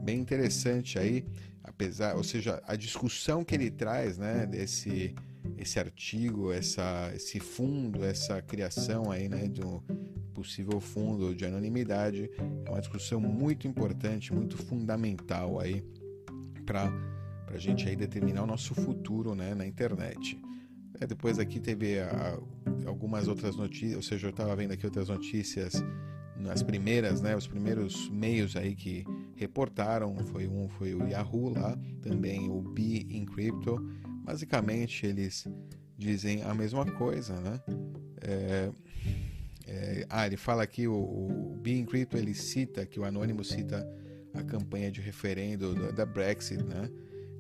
bem 0.03 0.19
interessante 0.19 0.99
aí, 0.99 1.25
apesar, 1.63 2.17
ou 2.17 2.25
seja, 2.25 2.61
a 2.67 2.75
discussão 2.75 3.45
que 3.45 3.55
ele 3.55 3.71
traz, 3.71 4.19
né, 4.19 4.45
desse 4.45 5.15
esse 5.61 5.79
artigo, 5.79 6.51
essa, 6.51 7.13
esse 7.15 7.39
fundo, 7.39 8.03
essa 8.03 8.41
criação 8.41 9.11
aí, 9.11 9.29
né, 9.29 9.51
um 9.63 9.81
possível 10.33 10.81
fundo 10.81 11.35
de 11.35 11.45
anonimidade, 11.45 12.31
é 12.65 12.71
uma 12.71 12.81
discussão 12.81 13.21
muito 13.21 13.69
importante, 13.69 14.33
muito 14.33 14.57
fundamental 14.57 15.61
aí 15.61 15.85
para 16.65 16.91
a 17.49 17.59
gente 17.59 17.87
aí 17.87 17.95
determinar 17.95 18.43
o 18.45 18.47
nosso 18.47 18.75
futuro, 18.75 19.35
né, 19.35 19.55
na 19.55 19.67
internet. 19.67 20.41
É, 20.99 21.07
depois 21.07 21.39
aqui 21.39 21.61
teve 21.61 22.01
a, 22.01 22.39
algumas 22.87 23.29
outras 23.29 23.55
notícias, 23.55 23.97
ou 23.97 24.03
seja, 24.03 24.29
eu 24.29 24.31
estava 24.31 24.57
vendo 24.57 24.73
aqui 24.73 24.87
outras 24.87 25.09
notícias, 25.11 25.75
as 26.51 26.63
primeiras, 26.63 27.21
né, 27.21 27.37
os 27.37 27.47
primeiros 27.47 28.09
meios 28.09 28.57
aí 28.57 28.75
que 28.75 29.05
reportaram, 29.37 30.17
foi 30.27 30.49
um 30.49 30.71
foi 30.71 30.95
o 30.95 31.07
Yahoo 31.07 31.51
lá, 31.51 31.79
também 32.01 32.49
o 32.49 32.63
Be 32.63 33.07
Encrypto, 33.11 33.79
Basicamente, 34.23 35.07
eles 35.07 35.47
dizem 35.97 36.43
a 36.43 36.55
mesma 36.55 36.85
coisa, 36.85 37.39
né? 37.41 37.61
É, 38.23 38.71
é, 39.67 40.07
ah, 40.09 40.27
ele 40.27 40.37
fala 40.37 40.63
aqui, 40.63 40.89
o, 40.89 40.95
o 40.95 41.57
Being 41.61 41.85
Crypto, 41.85 42.17
ele 42.17 42.35
cita, 42.35 42.85
que 42.85 42.99
o 42.99 43.05
Anônimo 43.05 43.45
cita 43.45 43.87
a 44.35 44.43
campanha 44.43 44.91
de 44.91 45.01
referendo 45.01 45.75
da, 45.75 45.91
da 45.91 46.07
Brexit, 46.07 46.63
né? 46.63 46.91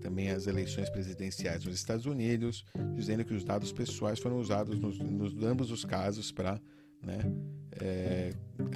Também 0.01 0.31
as 0.31 0.47
eleições 0.47 0.89
presidenciais 0.89 1.65
nos 1.65 1.75
Estados 1.75 2.07
Unidos, 2.07 2.65
dizendo 2.95 3.25
que 3.25 3.35
os 3.35 3.45
dados 3.45 3.73
pessoais 3.73 4.19
foram 4.19 4.39
usados 4.39 4.79
nos, 4.79 4.99
nos 4.99 5.43
ambos 5.43 5.71
os 5.71 5.85
casos 5.85 6.33
para 6.33 6.61
né, 7.03 7.19
é, 7.73 8.33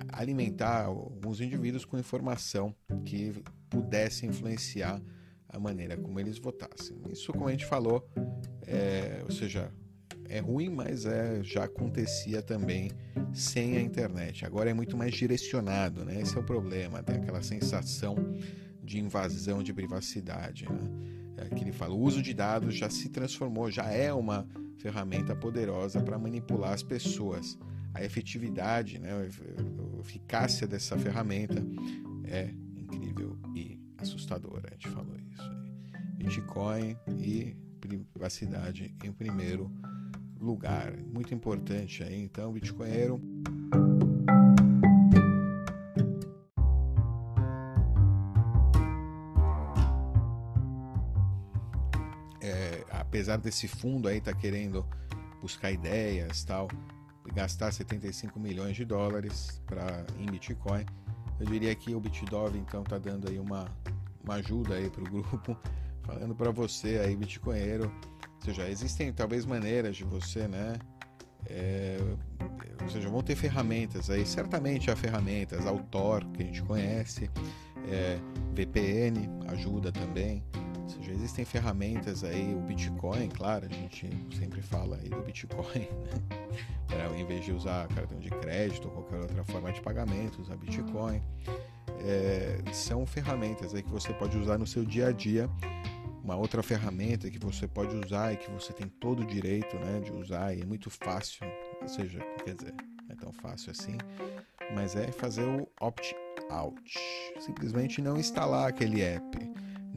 alimentar 0.09 0.85
alguns 0.85 1.41
indivíduos 1.41 1.85
com 1.85 1.99
informação 1.99 2.75
que 3.05 3.33
pudesse 3.71 4.27
influenciar 4.27 5.01
a 5.55 5.61
maneira 5.61 5.97
como 5.97 6.19
eles 6.19 6.39
votassem. 6.39 6.97
Isso, 7.11 7.33
como 7.33 7.47
a 7.47 7.51
gente 7.53 7.65
falou, 7.65 8.07
é, 8.67 9.23
ou 9.25 9.31
seja, 9.31 9.73
é 10.29 10.41
ruim, 10.41 10.69
mas 10.69 11.07
é, 11.07 11.43
já 11.43 11.65
acontecia 11.65 12.43
também 12.43 12.91
sem 13.33 13.77
a 13.77 13.81
internet. 13.81 14.45
Agora 14.45 14.69
é 14.69 14.75
muito 14.75 14.97
mais 14.97 15.15
direcionado, 15.15 16.05
né? 16.05 16.21
Esse 16.21 16.37
é 16.37 16.41
o 16.41 16.45
problema, 16.45 17.03
tem 17.03 17.17
aquela 17.17 17.43
sensação 17.43 18.17
de 18.83 18.99
invasão 18.99 19.63
de 19.63 19.73
privacidade, 19.73 20.65
né? 20.65 20.81
É, 21.37 21.49
que 21.55 21.63
ele 21.63 21.73
fala, 21.73 21.95
o 21.95 22.01
uso 22.01 22.21
de 22.21 22.35
dados 22.35 22.75
já 22.75 22.91
se 22.91 23.09
transformou, 23.09 23.71
já 23.71 23.85
é 23.91 24.13
uma 24.13 24.47
ferramenta 24.79 25.35
poderosa 25.35 26.01
para 26.01 26.19
manipular 26.19 26.73
as 26.73 26.83
pessoas. 26.83 27.59
A 27.93 28.05
efetividade, 28.05 28.99
né, 28.99 29.13
a 29.13 30.01
eficácia 30.01 30.67
dessa 30.67 30.99
ferramenta 30.99 31.65
é 32.25 32.51
incrível 32.77 33.39
assustadora. 34.05 34.69
A 34.71 34.73
gente 34.75 34.89
falou 34.89 35.17
isso 35.17 35.43
aí. 35.43 35.65
Bitcoin 36.17 36.97
e 37.19 37.57
privacidade 37.81 38.95
em 39.03 39.13
primeiro 39.13 39.71
lugar. 40.41 40.93
Muito 40.97 41.35
importante 41.35 42.03
aí, 42.03 42.21
então, 42.21 42.53
Bitcoinheiro. 42.53 43.21
É, 52.41 52.85
apesar 52.91 53.39
desse 53.39 53.67
fundo 53.67 54.09
aí 54.09 54.21
tá 54.21 54.35
querendo 54.35 54.87
buscar 55.41 55.73
ideias 55.73 56.45
tal, 56.45 56.69
gastar 57.35 57.73
75 57.73 58.39
milhões 58.39 58.77
de 58.77 58.85
dólares 58.85 59.63
para 59.67 60.07
em 60.19 60.27
Bitcoin, 60.27 60.85
eu 61.41 61.47
diria 61.47 61.75
que 61.75 61.95
o 61.95 62.01
Bitdove 62.01 62.59
então 62.59 62.85
tá 62.85 62.99
dando 62.99 63.29
aí 63.29 63.39
uma 63.39 63.67
uma 64.25 64.35
ajuda 64.35 64.75
aí 64.75 64.91
para 64.91 65.03
o 65.03 65.05
grupo, 65.05 65.57
falando 66.03 66.35
para 66.35 66.51
você 66.51 67.01
aí, 67.05 67.15
bitcoinheiro. 67.15 67.93
Ou 68.37 68.43
seja, 68.45 68.69
existem 68.69 69.13
talvez 69.13 69.45
maneiras 69.45 69.97
de 69.97 70.05
você, 70.05 70.49
né? 70.49 70.79
É, 71.47 71.99
ou 72.83 72.89
seja, 72.89 73.09
vão 73.09 73.23
ter 73.23 73.37
ferramentas 73.37 74.11
aí, 74.11 74.25
certamente 74.25 74.91
há 74.91 74.97
ferramentas, 74.97 75.67
Autor, 75.67 76.25
que 76.33 76.43
a 76.43 76.47
gente 76.47 76.63
conhece, 76.63 77.31
é, 77.89 78.19
VPN 78.55 79.29
ajuda 79.49 79.93
também. 79.93 80.43
Ou 80.83 80.89
seja, 80.89 81.13
existem 81.13 81.45
ferramentas 81.45 82.25
aí, 82.25 82.55
o 82.55 82.61
Bitcoin, 82.61 83.29
claro, 83.29 83.67
a 83.67 83.69
gente 83.75 84.11
sempre 84.39 84.61
fala 84.61 84.99
aí 85.03 85.09
do 85.09 85.23
Bitcoin, 85.23 85.65
né? 86.05 86.41
Para, 86.87 87.19
em 87.19 87.25
vez 87.27 87.45
de 87.45 87.53
usar 87.53 87.89
cartão 87.89 88.19
de 88.19 88.31
crédito 88.31 88.89
ou 88.89 88.95
qualquer 88.95 89.21
outra 89.21 89.45
forma 89.45 89.73
de 89.73 89.81
pagamento, 89.81 90.41
usar 90.41 90.57
Bitcoin 90.57 91.23
é, 92.01 92.59
são 92.73 93.07
ferramentas 93.07 93.75
aí 93.75 93.83
que 93.83 93.91
você 93.91 94.13
pode 94.13 94.37
usar 94.37 94.59
no 94.59 94.67
seu 94.67 94.85
dia 94.85 95.09
a 95.09 95.13
dia. 95.13 95.49
Uma 96.23 96.37
outra 96.37 96.63
ferramenta 96.63 97.31
que 97.31 97.39
você 97.39 97.69
pode 97.69 97.95
usar 97.95 98.33
e 98.33 98.37
que 98.37 98.51
você 98.51 98.73
tem 98.73 98.89
todo 98.89 99.23
o 99.23 99.27
direito 99.27 99.77
né, 99.77 100.01
de 100.01 100.11
usar 100.13 100.55
e 100.55 100.63
é 100.63 100.65
muito 100.65 100.89
fácil, 100.89 101.47
ou 101.83 101.89
seja, 101.89 102.19
quer 102.45 102.55
dizer, 102.55 102.75
não 103.07 103.11
é 103.11 103.15
tão 103.15 103.33
fácil 103.33 103.71
assim, 103.71 103.99
mas 104.75 104.97
é 104.97 105.13
fazer 105.13 105.45
o 105.45 105.69
opt-out. 105.81 106.99
Simplesmente 107.39 108.01
não 108.01 108.17
instalar 108.19 108.69
aquele 108.69 109.03
app, 109.03 109.39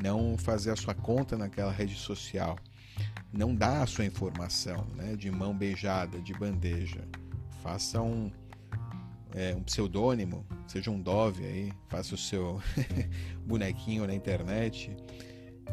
não 0.04 0.38
fazer 0.38 0.72
a 0.72 0.76
sua 0.76 0.94
conta 0.94 1.38
naquela 1.38 1.72
rede 1.72 1.96
social, 1.96 2.58
não 3.32 3.56
dar 3.56 3.84
a 3.84 3.88
sua 3.88 4.06
informação 4.06 4.86
né, 4.96 5.16
de 5.16 5.32
mão 5.32 5.56
beijada, 5.56 6.20
de 6.20 6.34
bandeja. 6.34 7.08
Faça 7.62 8.02
um 8.02 8.30
é, 9.36 9.56
um 9.56 9.64
pseudônimo, 9.64 10.46
seja 10.68 10.92
um 10.92 11.00
Dove 11.02 11.46
aí, 11.46 11.74
faça 11.88 12.16
o 12.16 12.18
seu 12.18 12.62
bonequinho 13.46 14.06
na 14.08 14.14
internet 14.14 14.96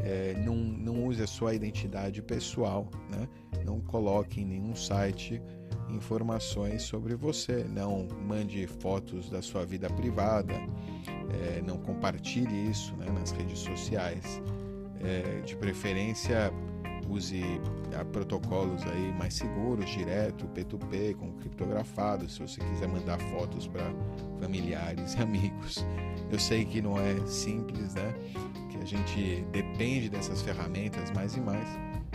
é, 0.02 0.34
não, 0.44 0.56
não 0.56 1.04
use 1.06 1.22
a 1.22 1.26
sua 1.26 1.54
identidade 1.54 2.20
pessoal, 2.22 2.88
né? 3.10 3.28
não 3.64 3.80
coloque 3.80 4.40
em 4.40 4.44
nenhum 4.44 4.74
site 4.74 5.40
informações 5.88 6.82
sobre 6.82 7.14
você, 7.14 7.64
não 7.64 8.08
mande 8.26 8.66
fotos 8.66 9.30
da 9.30 9.42
sua 9.42 9.64
vida 9.64 9.88
privada, 9.90 10.54
é, 11.32 11.62
não 11.62 11.78
compartilhe 11.78 12.70
isso 12.70 12.94
né, 12.96 13.06
nas 13.10 13.30
redes 13.30 13.58
sociais. 13.60 14.42
É, 15.00 15.42
de 15.42 15.54
preferência, 15.56 16.50
use 17.08 17.42
ah, 17.98 18.04
protocolos 18.04 18.82
aí 18.86 19.12
mais 19.12 19.34
seguros, 19.34 19.88
direto, 19.90 20.46
P2P, 20.48 21.14
com 21.16 21.32
criptografado, 21.32 22.28
se 22.28 22.40
você 22.40 22.60
quiser 22.60 22.88
mandar 22.88 23.18
fotos 23.18 23.66
para 23.66 23.84
familiares 24.40 25.14
e 25.14 25.18
amigos. 25.22 25.84
Eu 26.30 26.38
sei 26.38 26.64
que 26.64 26.80
não 26.80 26.98
é 26.98 27.14
simples, 27.26 27.94
né? 27.94 28.14
Que 28.70 28.78
a 28.78 28.84
gente 28.84 29.44
depende 29.52 30.08
dessas 30.08 30.42
ferramentas 30.42 31.10
mais 31.12 31.36
e 31.36 31.40
mais, 31.40 31.68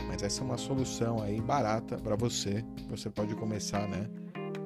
mas 0.08 0.24
essa 0.24 0.42
é 0.42 0.46
uma 0.46 0.58
solução 0.58 1.22
aí 1.22 1.40
barata 1.40 1.98
para 1.98 2.16
você. 2.16 2.64
Você 2.90 3.10
pode 3.10 3.36
começar, 3.36 3.88
né, 3.88 4.08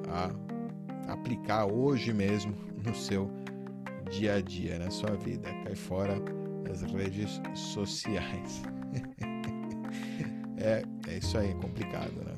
a 0.08 1.12
aplicar 1.12 1.66
hoje 1.66 2.12
mesmo 2.12 2.54
no 2.84 2.94
seu 2.94 3.30
dia 4.10 4.34
a 4.34 4.40
dia, 4.40 4.78
na 4.78 4.90
sua 4.90 5.16
vida. 5.16 5.48
Cai 5.64 5.74
fora 5.74 6.18
das 6.64 6.82
redes 6.82 7.40
sociais. 7.54 8.62
É, 10.64 10.82
é 11.08 11.18
isso 11.18 11.36
aí, 11.36 11.50
é 11.50 11.54
complicado, 11.54 12.12
né? 12.24 12.34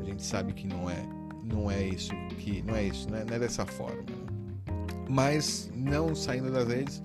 A 0.00 0.04
gente 0.04 0.22
sabe 0.22 0.52
que 0.52 0.66
não 0.66 0.88
é, 0.88 1.04
não 1.42 1.70
é 1.70 1.82
isso, 1.82 2.12
que 2.38 2.62
não 2.62 2.76
é 2.76 2.84
isso, 2.84 3.10
não 3.10 3.18
é, 3.18 3.24
não 3.24 3.34
é 3.34 3.38
dessa 3.38 3.66
forma. 3.66 4.02
Né? 4.02 4.74
Mas 5.08 5.70
não 5.74 6.14
saindo 6.14 6.50
das 6.50 6.68
redes, 6.68 7.02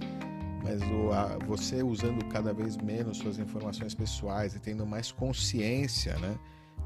mas 0.64 0.82
o, 0.84 1.12
a, 1.12 1.38
você 1.46 1.82
usando 1.82 2.24
cada 2.26 2.54
vez 2.54 2.78
menos 2.78 3.18
suas 3.18 3.40
informações 3.40 3.96
pessoais 3.96 4.56
e 4.56 4.60
tendo 4.60 4.86
mais 4.86 5.12
consciência, 5.12 6.18
né? 6.20 6.38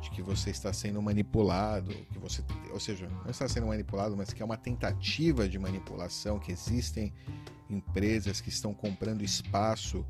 de 0.02 0.10
que 0.12 0.22
você 0.22 0.50
está 0.50 0.74
sendo 0.74 1.02
manipulado, 1.02 1.94
que 2.12 2.20
você, 2.20 2.44
ou 2.72 2.80
seja, 2.80 3.08
não 3.08 3.32
está 3.32 3.48
sendo 3.48 3.68
manipulado, 3.68 4.18
mas 4.18 4.34
que 4.34 4.42
é 4.42 4.46
uma 4.46 4.58
tentativa 4.58 5.48
de 5.48 5.58
manipulação, 5.58 6.40
que 6.40 6.52
existem 6.52 7.13
empresas 7.70 8.42
que 8.42 8.50
estão 8.50 8.74
comprando 8.74 9.24
espaço 9.24 10.06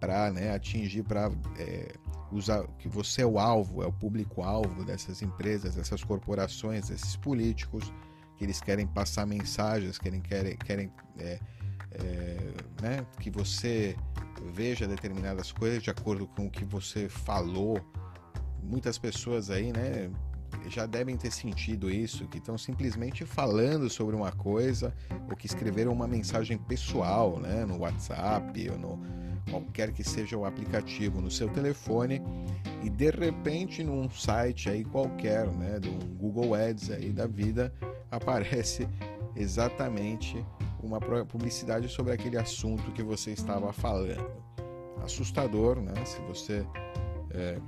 para 0.00 0.32
né, 0.32 0.52
atingir, 0.52 1.04
para 1.04 1.30
é, 1.58 1.94
usar, 2.32 2.66
que 2.78 2.88
você 2.88 3.22
é 3.22 3.26
o 3.26 3.38
alvo, 3.38 3.82
é 3.82 3.86
o 3.86 3.92
público-alvo 3.92 4.84
dessas 4.84 5.22
empresas, 5.22 5.74
dessas 5.74 6.02
corporações, 6.02 6.88
desses 6.88 7.16
políticos, 7.16 7.92
que 8.36 8.44
eles 8.44 8.60
querem 8.60 8.86
passar 8.86 9.26
mensagens, 9.26 9.98
querem, 9.98 10.20
querem, 10.20 10.56
querem 10.56 10.92
é, 11.18 11.40
é, 11.92 12.36
né, 12.82 13.06
que 13.18 13.30
você 13.30 13.96
veja 14.52 14.86
determinadas 14.86 15.52
coisas 15.52 15.82
de 15.82 15.90
acordo 15.90 16.26
com 16.26 16.46
o 16.46 16.50
que 16.50 16.64
você 16.64 17.08
falou. 17.08 17.80
Muitas 18.62 18.98
pessoas 18.98 19.50
aí, 19.50 19.72
né, 19.72 20.10
já 20.68 20.86
devem 20.86 21.16
ter 21.16 21.30
sentido 21.30 21.90
isso, 21.90 22.26
que 22.26 22.38
estão 22.38 22.58
simplesmente 22.58 23.24
falando 23.24 23.88
sobre 23.88 24.16
uma 24.16 24.32
coisa 24.32 24.94
ou 25.30 25.36
que 25.36 25.46
escreveram 25.46 25.92
uma 25.92 26.06
mensagem 26.06 26.58
pessoal, 26.58 27.38
né, 27.38 27.64
no 27.64 27.78
WhatsApp 27.78 28.70
ou 28.70 28.78
no 28.78 29.25
qualquer 29.50 29.92
que 29.92 30.02
seja 30.02 30.36
o 30.36 30.44
aplicativo 30.44 31.20
no 31.20 31.30
seu 31.30 31.48
telefone 31.48 32.20
e 32.82 32.90
de 32.90 33.10
repente 33.10 33.82
num 33.82 34.08
site 34.10 34.68
aí 34.68 34.84
qualquer, 34.84 35.46
né, 35.48 35.78
do 35.78 35.90
Google 36.16 36.54
Ads 36.54 36.90
aí 36.90 37.10
da 37.10 37.26
vida, 37.26 37.72
aparece 38.10 38.88
exatamente 39.34 40.44
uma 40.82 41.00
publicidade 41.00 41.88
sobre 41.88 42.12
aquele 42.12 42.38
assunto 42.38 42.92
que 42.92 43.02
você 43.02 43.32
estava 43.32 43.72
falando. 43.72 44.30
Assustador, 45.02 45.80
né? 45.80 45.92
Se 46.04 46.20
você 46.22 46.66
é, 47.30 47.58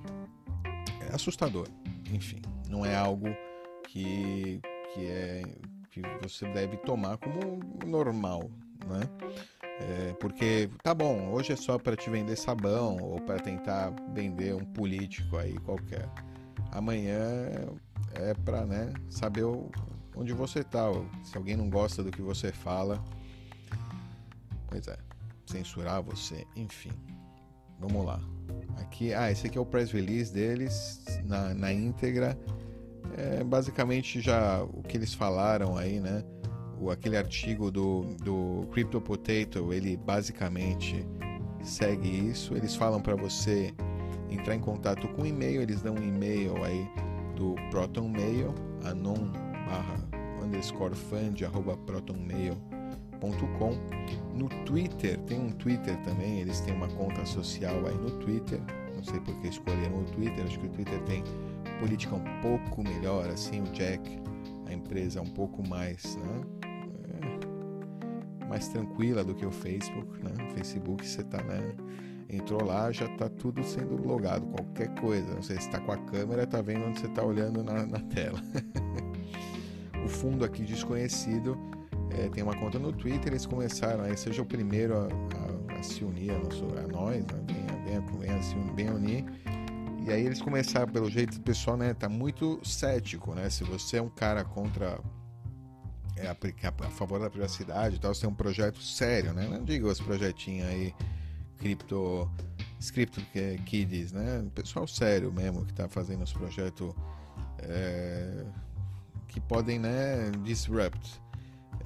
é 1.08 1.14
assustador, 1.14 1.68
enfim, 2.12 2.40
não 2.68 2.84
é 2.84 2.96
algo 2.96 3.28
que 3.84 4.60
que 4.94 5.06
é 5.06 5.42
que 5.90 6.02
você 6.22 6.46
deve 6.52 6.76
tomar 6.78 7.18
como 7.18 7.60
normal, 7.86 8.50
né? 8.86 9.00
É, 9.80 10.12
porque 10.14 10.68
tá 10.82 10.92
bom, 10.92 11.30
hoje 11.30 11.52
é 11.52 11.56
só 11.56 11.78
para 11.78 11.96
te 11.96 12.10
vender 12.10 12.36
sabão 12.36 12.96
ou 13.00 13.20
para 13.20 13.38
tentar 13.38 13.92
vender 14.12 14.54
um 14.54 14.64
político 14.64 15.36
aí 15.36 15.56
qualquer. 15.60 16.08
Amanhã 16.72 17.16
é 18.14 18.34
para 18.44 18.66
né, 18.66 18.92
saber 19.08 19.44
onde 20.16 20.32
você 20.32 20.64
tá. 20.64 20.90
Se 21.22 21.36
alguém 21.36 21.56
não 21.56 21.70
gosta 21.70 22.02
do 22.02 22.10
que 22.10 22.20
você 22.20 22.50
fala, 22.50 23.02
pois 24.68 24.88
é, 24.88 24.96
censurar 25.46 26.02
você, 26.02 26.44
enfim. 26.56 26.92
Vamos 27.78 28.04
lá. 28.04 28.20
Aqui, 28.78 29.14
ah, 29.14 29.30
esse 29.30 29.46
aqui 29.46 29.56
é 29.56 29.60
o 29.60 29.66
press 29.66 29.92
release 29.92 30.32
deles 30.32 31.04
na, 31.24 31.54
na 31.54 31.72
íntegra. 31.72 32.36
É 33.16 33.44
basicamente 33.44 34.20
já 34.20 34.62
o 34.62 34.82
que 34.82 34.96
eles 34.96 35.14
falaram 35.14 35.76
aí, 35.76 36.00
né? 36.00 36.24
O, 36.80 36.90
aquele 36.90 37.16
artigo 37.16 37.70
do, 37.70 38.02
do 38.22 38.66
Crypto 38.72 39.00
Potato, 39.00 39.72
ele 39.72 39.96
basicamente 39.96 41.06
segue 41.62 42.08
isso. 42.08 42.54
Eles 42.54 42.76
falam 42.76 43.00
para 43.00 43.16
você 43.16 43.74
entrar 44.30 44.54
em 44.54 44.60
contato 44.60 45.08
com 45.08 45.26
e-mail, 45.26 45.62
eles 45.62 45.82
dão 45.82 45.94
um 45.94 46.02
e-mail 46.02 46.62
aí 46.64 46.88
do 47.34 47.54
Proton 47.70 48.08
Mail, 48.08 48.54
anon 48.84 49.32
underscore 50.42 50.94
fund, 50.94 51.44
arroba 51.44 51.76
protonmail.com. 51.76 53.72
No 54.34 54.48
Twitter, 54.64 55.18
tem 55.20 55.38
um 55.38 55.50
Twitter 55.50 55.96
também, 56.02 56.40
eles 56.40 56.60
têm 56.60 56.74
uma 56.74 56.88
conta 56.88 57.24
social 57.26 57.86
aí 57.86 57.94
no 57.94 58.10
Twitter. 58.18 58.60
Não 58.94 59.04
sei 59.04 59.20
por 59.20 59.34
que 59.40 59.48
escolheram 59.48 60.00
o 60.00 60.04
Twitter, 60.04 60.44
acho 60.44 60.58
que 60.58 60.66
o 60.66 60.70
Twitter 60.70 61.00
tem 61.04 61.22
política 61.78 62.16
um 62.16 62.40
pouco 62.40 62.82
melhor, 62.82 63.28
assim, 63.28 63.60
o 63.60 63.70
Jack, 63.72 64.18
a 64.66 64.72
empresa 64.72 65.20
um 65.20 65.30
pouco 65.30 65.66
mais, 65.68 66.16
né? 66.16 66.57
Mais 68.58 68.66
tranquila 68.70 69.22
do 69.22 69.36
que 69.36 69.46
o 69.46 69.52
Facebook, 69.52 70.20
né? 70.20 70.32
O 70.50 70.54
Facebook 70.54 71.06
você 71.06 71.22
tá, 71.22 71.40
né? 71.44 71.76
Entrou 72.28 72.64
lá, 72.64 72.90
já 72.90 73.06
tá 73.16 73.28
tudo 73.28 73.62
sendo 73.62 73.96
logado, 74.04 74.46
qualquer 74.48 74.92
coisa. 74.96 75.32
Não 75.32 75.42
sei 75.42 75.60
se 75.60 75.68
está 75.68 75.78
com 75.78 75.92
a 75.92 75.96
câmera, 75.96 76.44
tá 76.44 76.60
vendo 76.60 76.86
onde 76.86 76.98
você 76.98 77.06
está 77.06 77.22
olhando 77.22 77.62
na, 77.62 77.86
na 77.86 78.00
tela. 78.00 78.42
o 80.04 80.08
fundo 80.08 80.44
aqui 80.44 80.64
desconhecido 80.64 81.56
é, 82.10 82.28
tem 82.30 82.42
uma 82.42 82.56
conta 82.56 82.80
no 82.80 82.92
Twitter, 82.92 83.28
eles 83.32 83.46
começaram, 83.46 84.02
aí 84.02 84.16
seja 84.16 84.42
o 84.42 84.44
primeiro 84.44 84.96
a, 84.96 85.06
a, 85.06 85.78
a 85.78 85.82
se 85.84 86.02
unir 86.02 86.32
a, 86.32 86.38
nosso, 86.40 86.64
a 86.64 86.88
nós, 86.88 87.24
né? 87.26 87.44
venha, 87.84 88.00
venha, 88.00 88.42
se 88.42 88.56
unir, 88.56 88.74
venha 88.74 88.92
unir. 88.92 89.24
E 90.04 90.10
aí 90.10 90.26
eles 90.26 90.42
começaram, 90.42 90.92
pelo 90.92 91.08
jeito, 91.08 91.36
o 91.36 91.40
pessoal 91.42 91.76
né, 91.76 91.94
tá 91.94 92.08
muito 92.08 92.58
cético, 92.64 93.36
né? 93.36 93.48
Se 93.50 93.62
você 93.62 93.98
é 93.98 94.02
um 94.02 94.08
cara 94.08 94.42
contra 94.42 94.98
é, 96.18 96.28
a, 96.28 96.86
a, 96.86 96.90
favor 96.90 97.20
da 97.20 97.30
privacidade 97.30 97.96
e 97.96 97.98
tal, 97.98 98.14
você 98.14 98.22
tem 98.22 98.30
um 98.30 98.34
projeto 98.34 98.80
sério, 98.82 99.32
né? 99.32 99.46
Não 99.48 99.64
diga 99.64 99.86
os 99.86 100.00
projetinhos 100.00 100.68
aí, 100.68 100.94
cripto, 101.58 102.30
script 102.80 103.20
kids, 103.64 104.12
né? 104.12 104.44
Pessoal 104.54 104.86
sério 104.86 105.32
mesmo 105.32 105.64
que 105.64 105.72
tá 105.72 105.88
fazendo 105.88 106.22
os 106.22 106.32
projetos 106.32 106.94
é, 107.58 108.44
que 109.28 109.40
podem, 109.40 109.78
né, 109.78 110.30
disrupt. 110.42 111.20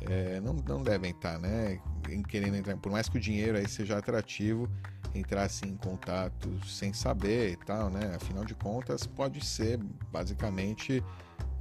É, 0.08 0.40
não, 0.40 0.54
não 0.54 0.82
devem 0.82 1.12
estar, 1.12 1.38
né, 1.38 1.78
em 2.08 2.22
querendo 2.22 2.56
entrar, 2.56 2.76
por 2.76 2.90
mais 2.90 3.08
que 3.08 3.18
o 3.18 3.20
dinheiro 3.20 3.56
aí 3.56 3.68
seja 3.68 3.96
atrativo, 3.96 4.68
entrar 5.14 5.44
assim 5.44 5.68
em 5.68 5.76
contato 5.76 6.48
sem 6.66 6.92
saber 6.92 7.52
e 7.52 7.56
tal, 7.56 7.90
né? 7.90 8.16
Afinal 8.16 8.44
de 8.44 8.54
contas, 8.54 9.06
pode 9.06 9.44
ser 9.44 9.78
basicamente 10.10 11.02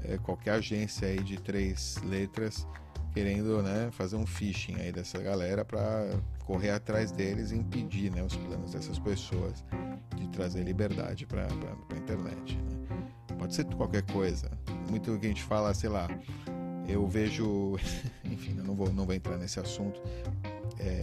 é, 0.06 0.18
qualquer 0.18 0.52
agência 0.52 1.08
aí 1.08 1.20
de 1.20 1.38
três 1.40 1.98
letras 2.04 2.68
querendo, 3.14 3.62
né, 3.62 3.90
fazer 3.92 4.16
um 4.16 4.26
phishing 4.26 4.76
aí 4.76 4.92
dessa 4.92 5.22
galera 5.22 5.66
para 5.66 6.10
correr 6.46 6.72
atrás 6.72 7.12
deles 7.12 7.52
e 7.52 7.56
impedir, 7.56 8.10
né, 8.10 8.24
os 8.24 8.36
planos 8.36 8.72
dessas 8.72 8.98
pessoas 9.00 9.64
de 10.16 10.28
trazer 10.30 10.64
liberdade 10.64 11.26
para 11.26 11.44
a 11.46 11.98
internet. 11.98 12.56
Né? 12.58 13.08
Pode 13.38 13.54
ser 13.54 13.66
qualquer 13.76 14.04
coisa, 14.04 14.50
muito 14.90 15.18
que 15.20 15.26
a 15.26 15.30
gente 15.30 15.44
fala, 15.44 15.74
sei 15.74 15.90
lá, 15.90 16.08
eu 16.88 17.06
vejo, 17.08 17.76
enfim, 18.24 18.56
eu 18.58 18.64
não 18.64 18.76
vou, 18.76 18.92
não 18.94 19.06
vou 19.06 19.14
entrar 19.14 19.38
nesse 19.38 19.60
assunto. 19.60 20.02
É, 20.80 21.02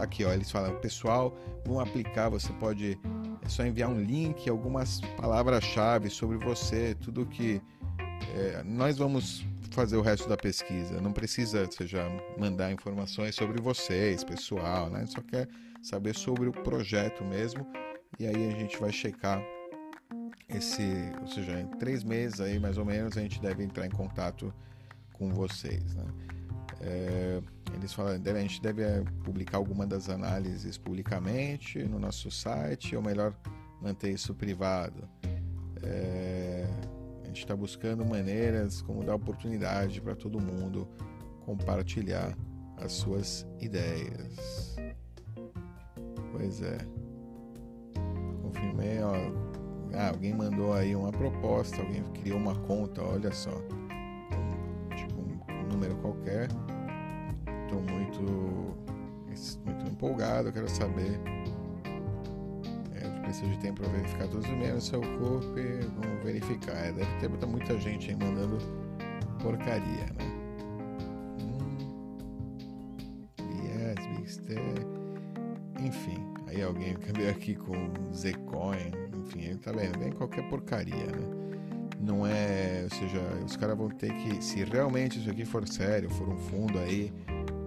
aqui, 0.00 0.24
ó, 0.24 0.32
eles 0.32 0.50
falam, 0.50 0.74
pessoal, 0.76 1.36
vão 1.66 1.80
aplicar, 1.80 2.28
você 2.28 2.52
pode 2.54 2.98
é 3.44 3.48
só 3.48 3.64
enviar 3.64 3.90
um 3.90 4.00
link, 4.00 4.48
algumas 4.48 5.02
palavras-chave 5.18 6.08
sobre 6.08 6.38
você, 6.38 6.94
tudo 6.94 7.26
que 7.26 7.60
é, 8.34 8.62
nós 8.64 8.98
vamos 8.98 9.44
fazer 9.70 9.96
o 9.96 10.02
resto 10.02 10.28
da 10.28 10.36
pesquisa. 10.36 11.00
Não 11.00 11.12
precisa, 11.12 11.68
seja, 11.70 12.04
mandar 12.38 12.72
informações 12.72 13.34
sobre 13.34 13.60
vocês, 13.60 14.22
pessoal, 14.22 14.88
né? 14.88 15.04
Só 15.06 15.20
quer 15.20 15.48
saber 15.82 16.14
sobre 16.14 16.48
o 16.48 16.52
projeto 16.52 17.24
mesmo. 17.24 17.66
E 18.18 18.26
aí 18.26 18.48
a 18.48 18.58
gente 18.58 18.78
vai 18.78 18.92
checar 18.92 19.42
esse, 20.48 20.82
ou 21.20 21.26
seja, 21.26 21.60
em 21.60 21.66
três 21.78 22.04
meses 22.04 22.40
aí 22.40 22.58
mais 22.58 22.78
ou 22.78 22.84
menos 22.84 23.16
a 23.16 23.20
gente 23.20 23.40
deve 23.40 23.64
entrar 23.64 23.86
em 23.86 23.90
contato 23.90 24.54
com 25.12 25.30
vocês, 25.30 25.94
né? 25.94 26.04
É, 26.80 27.40
eles 27.74 27.92
falam, 27.92 28.18
deve, 28.18 28.38
a 28.38 28.42
gente 28.42 28.60
deve 28.60 28.82
é, 28.82 29.02
publicar 29.24 29.56
alguma 29.56 29.86
das 29.86 30.08
análises 30.08 30.76
publicamente 30.76 31.82
no 31.82 31.98
nosso 31.98 32.30
site, 32.30 32.94
ou 32.94 33.02
melhor, 33.02 33.34
manter 33.80 34.10
isso 34.10 34.34
privado. 34.34 35.08
É, 35.82 36.53
gente 37.34 37.40
está 37.40 37.56
buscando 37.56 38.04
maneiras 38.04 38.80
como 38.80 39.02
dar 39.02 39.16
oportunidade 39.16 40.00
para 40.00 40.14
todo 40.14 40.40
mundo 40.40 40.86
compartilhar 41.44 42.32
as 42.76 42.92
suas 42.92 43.44
ideias. 43.60 44.76
Pois 46.30 46.62
é. 46.62 46.78
Confirmei, 48.40 49.02
ó. 49.02 49.14
Ah, 49.94 50.10
alguém 50.10 50.32
mandou 50.32 50.72
aí 50.72 50.94
uma 50.94 51.10
proposta, 51.10 51.82
alguém 51.82 52.04
criou 52.12 52.38
uma 52.38 52.54
conta, 52.54 53.02
olha 53.02 53.32
só. 53.32 53.60
Tipo 54.96 55.20
um 55.20 55.66
número 55.72 55.96
qualquer. 55.96 56.48
Estou 57.64 57.82
muito, 57.82 58.22
muito 59.64 59.90
empolgado, 59.90 60.52
quero 60.52 60.68
saber. 60.68 61.20
Preciso 63.24 63.50
de 63.50 63.58
tempo 63.58 63.82
para 63.82 63.90
verificar 63.90 64.28
todos 64.28 64.46
os 64.46 64.52
membros 64.52 64.74
do 64.74 64.90
seu 64.90 65.00
corpo 65.00 65.58
e 65.58 65.80
vamos 65.80 66.22
verificar. 66.22 66.76
É, 66.76 66.92
deve 66.92 67.36
ter 67.36 67.46
muita 67.46 67.78
gente 67.78 68.10
aí 68.10 68.16
mandando 68.16 68.58
porcaria, 69.42 70.06
né? 70.18 70.34
Enfim, 75.84 76.16
aí 76.46 76.62
alguém 76.62 76.96
veio 77.14 77.30
aqui 77.30 77.54
com 77.54 77.74
Zcoin, 78.14 78.90
enfim, 79.20 79.42
ele 79.42 79.58
tá 79.58 79.70
vendo, 79.70 79.98
vem 79.98 80.12
qualquer 80.12 80.48
porcaria, 80.48 81.06
né? 81.06 81.44
Não 82.00 82.26
é, 82.26 82.82
ou 82.84 82.98
seja, 82.98 83.20
os 83.44 83.56
caras 83.56 83.76
vão 83.76 83.88
ter 83.88 84.12
que, 84.14 84.42
se 84.42 84.64
realmente 84.64 85.18
isso 85.18 85.30
aqui 85.30 85.44
for 85.44 85.66
sério, 85.68 86.10
for 86.10 86.28
um 86.28 86.36
fundo 86.36 86.78
aí 86.78 87.12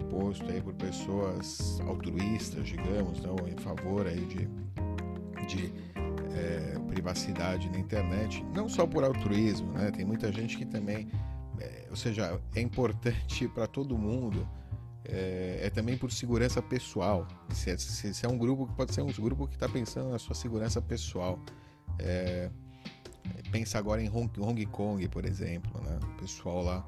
posto 0.09 0.45
aí 0.51 0.61
por 0.61 0.73
pessoas 0.73 1.79
altruístas, 1.87 2.67
digamos, 2.67 3.19
não, 3.21 3.35
em 3.47 3.57
favor 3.57 4.07
aí 4.07 4.25
de, 4.25 4.47
de 5.47 5.73
é, 6.35 6.77
privacidade 6.87 7.69
na 7.69 7.79
internet, 7.79 8.43
não 8.53 8.69
só 8.69 8.85
por 8.85 9.03
altruísmo, 9.03 9.71
né? 9.71 9.91
Tem 9.91 10.05
muita 10.05 10.31
gente 10.31 10.57
que 10.57 10.65
também, 10.65 11.09
é, 11.59 11.87
ou 11.89 11.95
seja, 11.95 12.39
é 12.55 12.61
importante 12.61 13.47
para 13.55 13.65
todo 13.65 13.97
mundo 13.97 14.47
é, 15.05 15.61
é, 15.63 15.69
também 15.69 15.97
por 15.97 16.11
segurança 16.11 16.61
pessoal. 16.61 17.27
Se 17.49 17.71
é, 17.71 17.77
se, 17.77 18.13
se 18.13 18.25
é, 18.25 18.29
um 18.29 18.37
grupo, 18.37 18.67
pode 18.75 18.93
ser 18.93 19.01
um 19.01 19.11
grupo 19.11 19.47
que 19.47 19.55
está 19.55 19.69
pensando 19.69 20.09
na 20.09 20.19
sua 20.19 20.35
segurança 20.35 20.81
pessoal. 20.81 21.39
É, 21.97 22.51
pensa 23.51 23.77
agora 23.77 24.01
em 24.01 24.09
Hong, 24.09 24.29
Hong, 24.39 24.65
Kong, 24.65 25.07
por 25.07 25.25
exemplo, 25.25 25.81
né? 25.81 25.97
O 26.03 26.21
pessoal 26.21 26.61
lá 26.61 26.85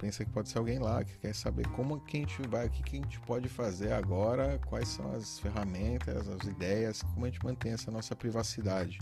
pensa 0.00 0.24
que 0.24 0.30
pode 0.30 0.48
ser 0.48 0.58
alguém 0.58 0.78
lá 0.78 1.04
que 1.04 1.16
quer 1.18 1.34
saber 1.34 1.66
como 1.68 2.00
que 2.00 2.16
a 2.16 2.20
gente 2.20 2.48
vai, 2.48 2.66
o 2.66 2.70
que, 2.70 2.82
que 2.82 2.96
a 2.96 3.02
gente 3.02 3.20
pode 3.20 3.48
fazer 3.48 3.92
agora, 3.92 4.58
quais 4.66 4.88
são 4.88 5.12
as 5.12 5.38
ferramentas, 5.38 6.26
as 6.28 6.46
ideias, 6.46 7.02
como 7.02 7.26
a 7.26 7.28
gente 7.28 7.44
mantém 7.44 7.72
essa 7.72 7.90
nossa 7.90 8.16
privacidade. 8.16 8.98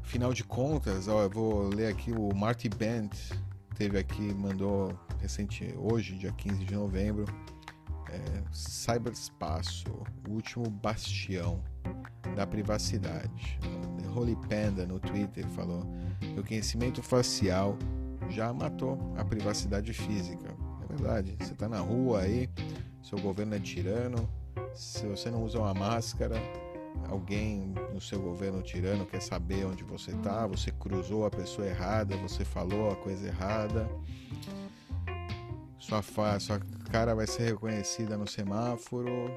Afinal 0.00 0.32
de 0.32 0.44
contas, 0.44 1.08
ó, 1.08 1.22
eu 1.22 1.30
vou 1.30 1.68
ler 1.68 1.88
aqui 1.88 2.12
o 2.12 2.32
Marty 2.34 2.68
Bent 2.68 3.12
teve 3.74 3.98
aqui, 3.98 4.32
mandou 4.34 4.96
recente, 5.20 5.74
hoje, 5.76 6.14
dia 6.14 6.30
15 6.30 6.64
de 6.64 6.74
novembro, 6.74 7.24
é, 8.08 8.44
o 10.28 10.30
último 10.30 10.70
bastião 10.70 11.60
da 12.36 12.46
privacidade. 12.46 13.58
Holy 14.14 14.36
Panda 14.48 14.86
no 14.86 15.00
Twitter 15.00 15.44
falou: 15.48 15.84
o 16.38 16.46
conhecimento 16.46 17.02
facial 17.02 17.76
já 18.30 18.52
matou 18.52 18.98
a 19.16 19.24
privacidade 19.24 19.92
física. 19.92 20.48
É 20.82 20.86
verdade, 20.86 21.36
você 21.38 21.52
está 21.52 21.68
na 21.68 21.80
rua 21.80 22.20
aí, 22.20 22.48
seu 23.02 23.18
governo 23.18 23.54
é 23.54 23.60
tirano, 23.60 24.28
se 24.74 25.06
você 25.06 25.30
não 25.30 25.44
usa 25.44 25.58
uma 25.58 25.74
máscara, 25.74 26.36
alguém 27.08 27.74
no 27.92 28.00
seu 28.00 28.20
governo 28.20 28.62
tirano 28.62 29.06
quer 29.06 29.20
saber 29.20 29.64
onde 29.66 29.84
você 29.84 30.10
está, 30.10 30.46
você 30.46 30.70
cruzou 30.70 31.26
a 31.26 31.30
pessoa 31.30 31.66
errada, 31.66 32.16
você 32.16 32.44
falou 32.44 32.90
a 32.90 32.96
coisa 32.96 33.26
errada, 33.26 33.88
sua, 35.78 36.02
sua 36.40 36.60
cara 36.90 37.14
vai 37.14 37.26
ser 37.26 37.44
reconhecida 37.44 38.16
no 38.16 38.26
semáforo, 38.26 39.30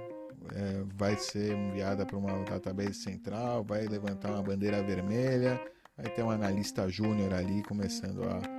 é, 0.53 0.83
vai 0.95 1.17
ser 1.17 1.53
enviada 1.53 2.05
para 2.05 2.17
uma 2.17 2.31
database 2.45 2.93
central, 2.93 3.63
vai 3.63 3.85
levantar 3.85 4.31
uma 4.31 4.41
bandeira 4.41 4.81
vermelha, 4.81 5.59
vai 5.97 6.09
ter 6.09 6.23
um 6.23 6.29
analista 6.29 6.87
júnior 6.87 7.33
ali 7.33 7.61
começando 7.63 8.23
a 8.23 8.56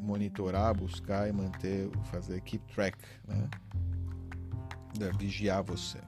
monitorar, 0.00 0.74
buscar 0.74 1.28
e 1.28 1.32
manter, 1.32 1.90
fazer 2.10 2.40
keep 2.42 2.64
track, 2.72 2.96
né? 3.26 3.48
vigiar 5.18 5.62
você. 5.62 5.98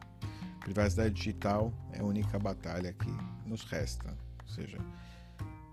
Privacidade 0.61 1.15
digital 1.15 1.73
é 1.93 2.01
a 2.01 2.05
única 2.05 2.39
batalha 2.39 2.93
que 2.93 3.11
nos 3.47 3.65
resta. 3.65 4.17
Ou 4.43 4.49
seja, 4.49 4.79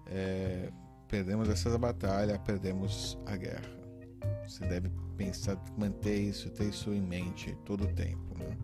é, 0.08 0.72
perdemos 1.08 1.50
essa 1.50 1.78
batalha, 1.78 2.40
perdemos 2.40 3.18
a 3.26 3.36
guerra. 3.36 3.78
Você 4.48 4.66
deve 4.66 4.90
pensar, 5.18 5.58
manter 5.78 6.18
isso, 6.18 6.50
ter 6.50 6.70
isso 6.70 6.94
em 6.94 7.02
mente 7.02 7.56
todo 7.66 7.84
o 7.84 7.94
tempo. 7.94 8.38
Né? 8.38 8.58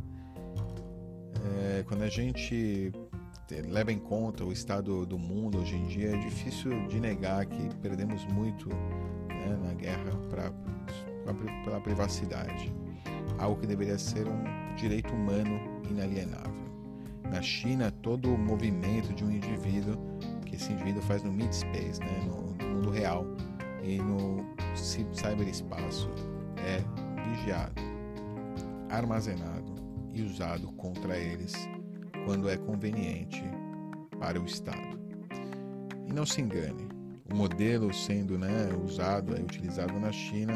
É, 1.80 1.84
quando 1.84 2.04
a 2.04 2.10
gente 2.10 2.92
leva 3.62 3.92
em 3.92 4.00
conta 4.00 4.44
o 4.44 4.52
estado 4.52 5.06
do 5.06 5.18
mundo 5.18 5.60
hoje 5.60 5.76
em 5.76 5.86
dia, 5.86 6.16
é 6.16 6.18
difícil 6.18 6.88
de 6.88 7.00
negar 7.00 7.46
que 7.46 7.76
perdemos 7.76 8.26
muito 8.26 8.70
né, 8.70 9.60
na 9.64 9.74
guerra 9.74 10.12
pra, 10.30 10.52
pra, 11.24 11.34
pela 11.64 11.82
privacidade. 11.82 12.74
Algo 13.38 13.60
que 13.60 13.68
deveria 13.68 13.98
ser 13.98 14.28
um 14.28 14.76
direito 14.76 15.14
humano 15.14 15.60
inalienável. 15.90 16.64
Na 17.30 17.42
China, 17.42 17.92
todo 17.92 18.34
o 18.34 18.38
movimento 18.38 19.14
de 19.14 19.24
um 19.24 19.32
indivíduo 19.32 19.98
que 20.46 20.56
esse 20.56 20.72
indivíduo 20.72 21.02
faz 21.02 21.24
no 21.24 21.32
mid-space, 21.32 22.00
né, 22.00 22.26
no, 22.26 22.54
no 22.54 22.76
mundo 22.76 22.90
real 22.92 23.26
e 23.82 23.98
no 23.98 24.46
cyberespaço, 24.76 26.10
é 26.58 26.84
vigiado, 27.30 27.82
armazenado 28.90 29.74
e 30.14 30.22
usado 30.22 30.72
contra 30.74 31.18
eles 31.18 31.68
quando 32.26 32.50
é 32.50 32.58
conveniente 32.58 33.44
para 34.20 34.40
o 34.40 34.46
Estado. 34.46 35.00
E 36.08 36.14
não 36.14 36.26
se 36.26 36.42
engane, 36.42 36.88
o 37.32 37.36
modelo 37.36 37.94
sendo 37.94 38.38
né, 38.38 38.70
usado 38.84 39.38
e 39.38 39.42
utilizado 39.42 40.00
na 40.00 40.12
China, 40.12 40.54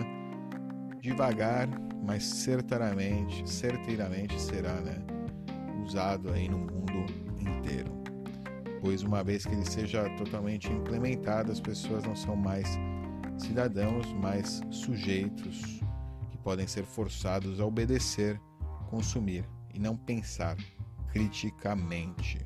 devagar, 1.01 1.67
mas 2.03 2.23
certeiramente, 2.23 3.49
certeiramente 3.49 4.39
será 4.39 4.73
né, 4.81 4.97
usado 5.83 6.29
aí 6.31 6.47
no 6.47 6.59
mundo 6.59 7.05
inteiro. 7.39 7.91
Pois 8.81 9.03
uma 9.03 9.23
vez 9.23 9.45
que 9.45 9.53
ele 9.53 9.65
seja 9.65 10.09
totalmente 10.17 10.71
implementado, 10.71 11.51
as 11.51 11.59
pessoas 11.59 12.03
não 12.03 12.15
são 12.15 12.35
mais 12.35 12.67
cidadãos, 13.37 14.13
mas 14.13 14.61
sujeitos 14.69 15.81
que 16.29 16.37
podem 16.37 16.67
ser 16.67 16.83
forçados 16.83 17.59
a 17.59 17.65
obedecer, 17.65 18.39
consumir 18.89 19.43
e 19.73 19.79
não 19.79 19.97
pensar 19.97 20.55
criticamente. 21.17 22.39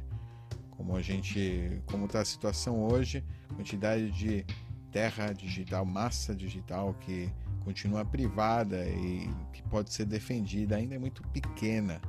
Como 0.72 0.96
a 0.96 1.02
gente, 1.02 1.82
como 1.86 2.06
está 2.06 2.22
a 2.22 2.26
situação 2.26 2.84
hoje, 2.84 3.24
quantidade 3.56 4.10
de 4.12 4.46
terra 4.92 5.34
digital, 5.34 5.86
massa 5.86 6.34
digital 6.34 6.94
que 6.96 7.30
continua 7.64 8.04
privada 8.04 8.86
e 8.88 9.30
que 9.54 9.62
pode 9.64 9.94
ser 9.94 10.06
defendida 10.06 10.76
ainda 10.76 10.96
é 10.96 11.00
muito 11.00 11.22
pequena 11.28 12.02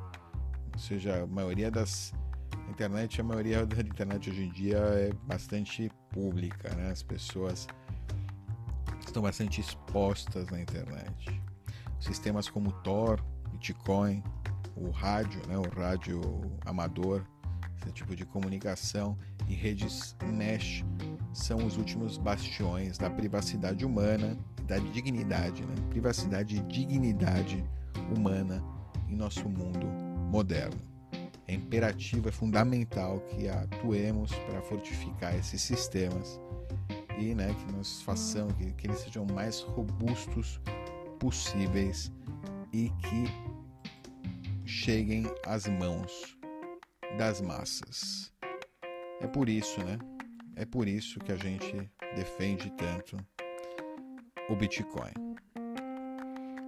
ou 0.72 0.78
seja, 0.78 1.22
a 1.22 1.26
maioria 1.26 1.70
das 1.70 2.12
internet, 2.68 3.20
a 3.20 3.24
maioria 3.24 3.66
da 3.66 3.80
internet 3.82 4.30
hoje 4.30 4.44
em 4.44 4.50
dia 4.50 4.78
é 4.78 5.12
bastante 5.26 5.90
pública, 6.10 6.74
né? 6.74 6.90
As 6.90 7.02
pessoas 7.02 7.68
estão 9.04 9.22
bastante 9.22 9.60
expostas 9.60 10.48
na 10.48 10.60
internet. 10.60 11.40
Sistemas 12.00 12.48
como 12.48 12.72
Tor, 12.82 13.22
Bitcoin, 13.50 14.22
o 14.82 14.90
rádio, 14.90 15.40
né? 15.46 15.56
O 15.56 15.68
rádio 15.68 16.20
amador, 16.64 17.24
esse 17.80 17.92
tipo 17.92 18.14
de 18.14 18.24
comunicação 18.24 19.16
e 19.48 19.54
redes 19.54 20.16
mesh 20.24 20.84
são 21.32 21.64
os 21.66 21.76
últimos 21.76 22.18
bastiões 22.18 22.98
da 22.98 23.08
privacidade 23.08 23.84
humana 23.84 24.36
da 24.66 24.78
dignidade, 24.78 25.62
né? 25.64 25.74
Privacidade 25.90 26.56
e 26.56 26.60
dignidade 26.60 27.64
humana 28.14 28.62
em 29.08 29.16
nosso 29.16 29.48
mundo 29.48 29.86
moderno. 30.30 30.80
É 31.46 31.54
imperativo, 31.54 32.28
é 32.28 32.32
fundamental 32.32 33.20
que 33.20 33.48
atuemos 33.48 34.32
para 34.32 34.62
fortificar 34.62 35.34
esses 35.34 35.60
sistemas 35.60 36.40
e 37.18 37.34
né, 37.34 37.54
que 37.54 37.72
nós 37.72 38.00
façamos 38.02 38.54
que, 38.54 38.72
que 38.72 38.86
eles 38.86 39.00
sejam 39.00 39.26
mais 39.26 39.60
robustos 39.60 40.60
possíveis 41.18 42.10
e 42.72 42.88
que 42.88 43.51
cheguem 44.72 45.24
às 45.46 45.68
mãos 45.68 46.36
das 47.18 47.42
massas. 47.42 48.32
É 49.20 49.26
por 49.26 49.48
isso, 49.48 49.78
né? 49.84 49.98
É 50.56 50.64
por 50.64 50.88
isso 50.88 51.20
que 51.20 51.30
a 51.30 51.36
gente 51.36 51.90
defende 52.16 52.70
tanto 52.70 53.16
o 54.48 54.56
Bitcoin. 54.56 55.12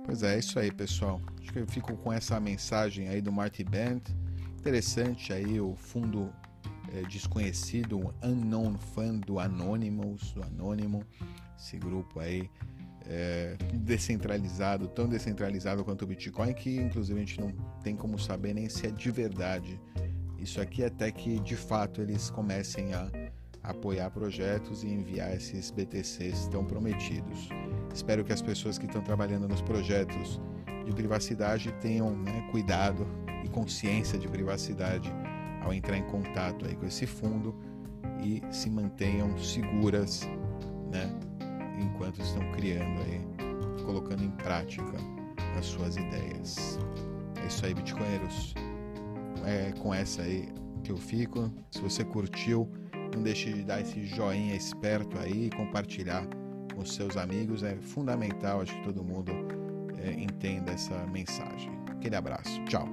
Pois 0.05 0.23
é, 0.23 0.35
é 0.35 0.39
isso 0.39 0.59
aí, 0.59 0.71
pessoal. 0.71 1.21
Acho 1.41 1.53
que 1.53 1.59
eu 1.59 1.67
fico 1.67 1.97
com 1.97 2.13
essa 2.13 2.39
mensagem 2.39 3.09
aí 3.09 3.23
do 3.23 3.33
Marty 3.33 3.65
Band. 3.65 4.03
Interessante 4.59 5.33
aí 5.33 5.59
o 5.59 5.75
fundo 5.75 6.31
é, 6.93 7.03
desconhecido, 7.09 7.99
o 7.99 8.15
Unknown 8.23 8.77
Fan 8.77 9.17
do 9.17 9.41
Anonymous, 9.41 10.33
do 10.33 10.43
Anônimo, 10.43 11.03
esse 11.59 11.79
grupo 11.79 12.21
aí 12.21 12.51
é, 13.07 13.57
descentralizado, 13.75 14.89
tão 14.89 15.09
descentralizado 15.09 15.85
quanto 15.85 16.03
o 16.03 16.07
Bitcoin, 16.07 16.53
que 16.55 16.77
inclusive 16.77 17.19
a 17.19 17.25
gente 17.25 17.41
não 17.41 17.53
tem 17.83 17.97
como 17.97 18.19
saber 18.19 18.55
nem 18.55 18.69
se 18.69 18.87
é 18.87 18.91
de 18.91 19.11
verdade. 19.11 19.81
Isso 20.39 20.61
aqui 20.61 20.85
até 20.85 21.11
que 21.11 21.39
de 21.41 21.57
fato 21.57 22.01
eles 22.03 22.31
comecem 22.31 22.95
a 22.95 23.11
apoiar 23.63 24.11
projetos 24.11 24.85
e 24.85 24.89
enviar 24.89 25.35
esses 25.35 25.71
BTCs 25.71 26.49
tão 26.49 26.65
prometidos. 26.65 27.49
Espero 27.95 28.25
que 28.25 28.33
as 28.33 28.43
pessoas 28.43 28.77
que 28.79 28.87
estão 28.87 29.03
trabalhando 29.03 29.49
nos 29.49 29.63
projetos 29.63 30.41
de 30.85 30.93
privacidade 30.93 31.73
tenham 31.81 32.15
né, 32.15 32.47
cuidado 32.51 33.07
e 33.43 33.49
consciência 33.49 34.19
de 34.19 34.29
privacidade 34.29 35.11
ao 35.63 35.73
entrar 35.73 35.97
em 35.97 36.05
contato 36.05 36.67
aí 36.67 36.77
com 36.77 36.87
esse 36.87 37.07
fundo 37.07 37.55
e 38.23 38.43
se 38.51 38.69
mantenham 38.69 39.37
seguras, 39.39 40.29
né, 40.93 41.11
enquanto 41.79 42.21
estão 42.21 42.51
criando 42.53 43.01
aí, 43.03 43.21
colocando 43.85 44.23
em 44.23 44.31
prática 44.31 44.93
as 45.59 45.67
suas 45.67 45.97
ideias. 45.97 46.79
É 47.43 47.47
isso 47.47 47.65
aí, 47.65 47.75
bitcoinheiros. 47.75 48.55
É 49.45 49.73
com 49.81 49.93
essa 49.93 50.23
aí 50.23 50.49
que 50.83 50.91
eu 50.91 50.97
fico. 50.97 51.51
Se 51.71 51.81
você 51.81 52.05
curtiu, 52.05 52.71
não 53.15 53.23
deixe 53.23 53.53
de 53.53 53.65
dar 53.65 53.81
esse 53.81 54.05
joinha 54.05 54.55
esperto 54.55 55.19
aí, 55.19 55.51
compartilhar 55.51 56.27
com 56.75 56.83
os 56.83 56.95
seus 56.95 57.17
amigos. 57.17 57.63
É 57.63 57.77
fundamental, 57.77 58.61
acho 58.61 58.75
que 58.75 58.83
todo 58.83 59.05
mundo 59.05 59.33
é, 59.99 60.13
entenda 60.13 60.73
essa 60.73 61.07
mensagem. 61.07 61.73
Aquele 61.91 62.17
abraço. 62.17 62.63
Tchau. 62.65 62.89